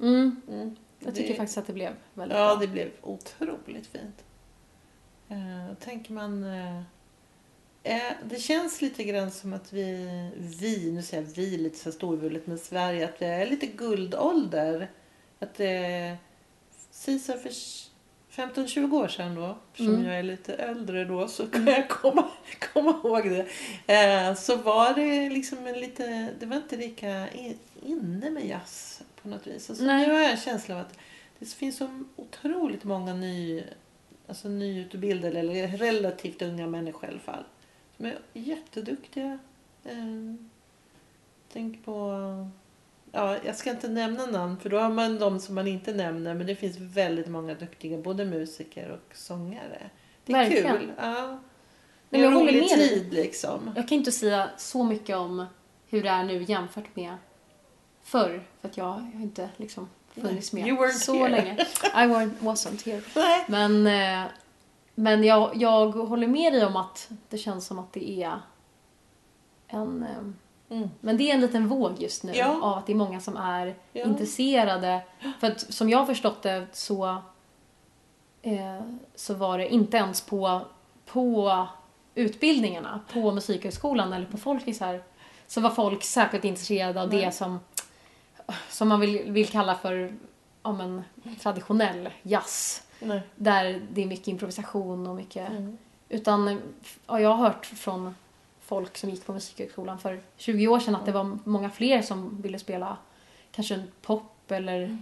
[0.00, 0.40] Mm.
[0.48, 0.76] Mm.
[0.98, 2.56] Jag tycker Det- faktiskt att det blev väldigt Ja, bra.
[2.60, 4.24] det blev otroligt fint.
[5.28, 6.44] Eh, tänker man...
[6.44, 6.78] Eh,
[7.82, 11.92] eh, det känns lite grann som att vi, vi nu säger jag vi lite så
[11.92, 14.90] storvulet med Sverige, att det är lite guldålder.
[15.38, 16.16] Att det
[16.90, 17.50] så för
[18.30, 20.06] 15-20 år sedan då, eftersom Mm.
[20.06, 22.30] jag är lite äldre då så kan jag komma,
[22.72, 23.46] komma ihåg det.
[23.94, 29.02] Eh, så var det liksom en lite, det var inte lika in, inne med jazz
[29.22, 29.70] på något vis.
[29.70, 30.06] Och så Nej.
[30.06, 30.98] nu har jag en känsla av att
[31.38, 33.64] det finns så otroligt många ny,
[34.28, 37.44] alltså nyutbildade eller relativt unga människor i alla fall.
[37.96, 39.38] Som är jätteduktiga.
[39.84, 40.34] Eh,
[41.52, 42.12] tänk på,
[43.12, 46.34] ja jag ska inte nämna namn för då har man de som man inte nämner
[46.34, 49.90] men det finns väldigt många duktiga både musiker och sångare.
[50.24, 50.78] Det är Verkligen.
[50.78, 50.92] kul.
[50.98, 51.38] Ja.
[52.10, 53.72] Det är en rolig med tid liksom.
[53.76, 55.46] Jag kan inte säga så mycket om
[55.88, 57.16] hur det är nu jämfört med
[58.02, 58.42] förr.
[58.60, 61.28] För att jag har inte liksom funnits med You så here.
[61.28, 61.56] länge.
[61.94, 62.06] I
[62.44, 63.02] wasn't here.
[63.16, 63.44] Nej.
[63.48, 64.30] Men, eh,
[64.94, 68.40] men jag, jag håller med dig om att det känns som att det är
[69.68, 70.02] en...
[70.02, 70.32] Eh,
[70.70, 70.90] Mm.
[71.00, 72.60] men det är en liten våg just nu Ja.
[72.62, 74.04] av att det är många som är Ja.
[74.04, 75.00] intresserade.
[75.40, 77.06] För att som jag har förstått det så,
[78.42, 78.80] eh,
[79.14, 80.60] så var det inte ens på,
[81.06, 81.66] på
[82.14, 85.02] utbildningarna, på Musikhögskolan eller på Folkisar,
[85.46, 87.24] så var folk särskilt intresserade av Nej.
[87.24, 87.60] det som,
[88.68, 90.14] som man vill, vill kalla för
[90.62, 91.02] ja, men,
[91.40, 92.82] traditionell jazz.
[93.00, 93.20] Nej.
[93.36, 95.50] Där det är mycket improvisation och mycket...
[95.50, 95.78] Mm.
[96.08, 96.60] Utan
[97.06, 98.14] ja, jag har hört från
[98.60, 102.42] folk som gick på Musikhögskolan för 20 år sedan att det var många fler som
[102.42, 102.96] ville spela
[103.52, 104.98] kanske en pop eller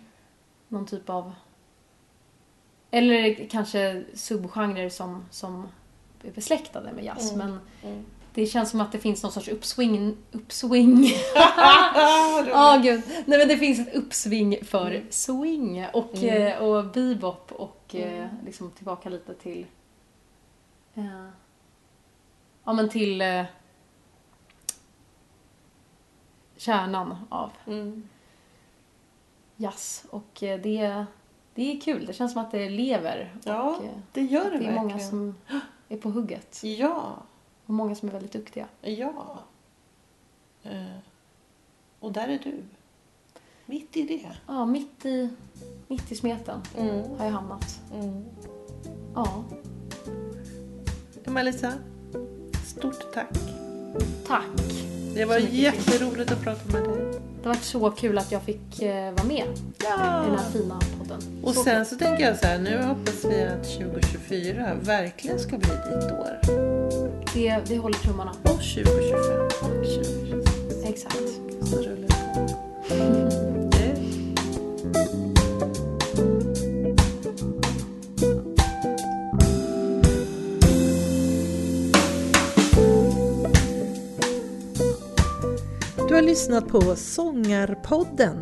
[0.69, 1.33] någon typ av...
[2.91, 5.69] Eller kanske subgenrer som, som
[6.23, 7.33] är besläktade med jazz.
[7.33, 7.47] Mm.
[7.47, 8.05] Men Mm.
[8.37, 10.17] Det känns som att det finns någon sorts uppsving...
[10.33, 11.05] uppsving.
[12.49, 13.03] Ja, gud.
[13.27, 15.07] Nej men det finns ett uppsving för Mm.
[15.11, 16.43] swing och, Mm.
[16.43, 18.29] eh, och bebop och eh, Mm.
[18.45, 19.67] liksom tillbaka lite till...
[20.95, 21.27] Eh,
[22.65, 23.45] ja men till eh,
[26.57, 28.09] kärnan av Mm.
[29.57, 30.05] jazz.
[30.11, 30.59] Och det,
[31.55, 32.07] det är kul.
[32.07, 33.35] Det känns som att det lever.
[33.45, 34.75] Ja, och, det gör det, det är verkligen.
[34.75, 35.35] många som
[35.89, 36.61] är på hugget.
[36.65, 37.17] Ja,
[37.67, 38.67] Och många som är väldigt duktiga.
[38.83, 39.39] ja.
[40.63, 40.97] Eh,
[42.01, 42.55] och där är du.
[43.67, 44.37] Mitt i det.
[44.47, 45.29] Ja, mitt i,
[45.89, 47.11] mitt i smeten Mm.
[47.19, 47.81] har jag hamnat.
[47.95, 48.25] Mm.
[49.15, 49.45] Ja,
[51.25, 51.73] Melissa,
[52.67, 53.29] stort tack.
[54.27, 54.45] tack.
[55.15, 57.21] Det var jätteroligt att prata med dig.
[57.43, 61.45] Det varit så kul att jag fick eh, vara med i den här fina podden.
[61.45, 65.59] Och så sen så tänker jag så här, nu hoppas vi att 2024 verkligen ska
[65.59, 66.39] bli ditt år.
[67.37, 68.31] Det, vi håller tummarna.
[68.43, 69.45] Och 2025.
[69.45, 70.85] Och 2026.
[70.85, 71.17] Exakt.
[71.63, 72.09] Så rullar.
[73.71, 73.97] Det-
[86.09, 88.37] Du har lyssnat på Sångarpodden.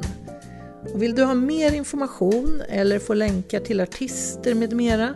[0.94, 5.14] Och vill du ha mer information eller få länkar till artister med mera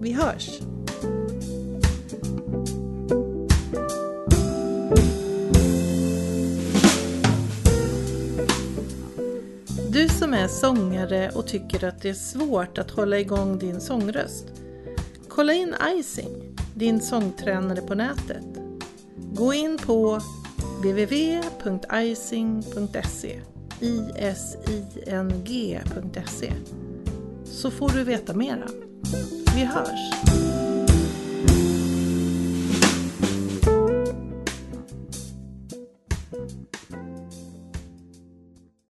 [0.00, 0.60] Vi hörs!
[9.90, 14.44] Du som är sångare och tycker att det är svårt att hålla igång din sångröst.
[15.28, 18.46] Kolla in Icing, din sångtränare på nätet.
[19.32, 20.20] Gå in på
[20.82, 21.56] www.icing.se
[25.10, 25.72] ising.se
[27.44, 28.66] så får du veta mera.
[29.54, 30.12] Vi hörs!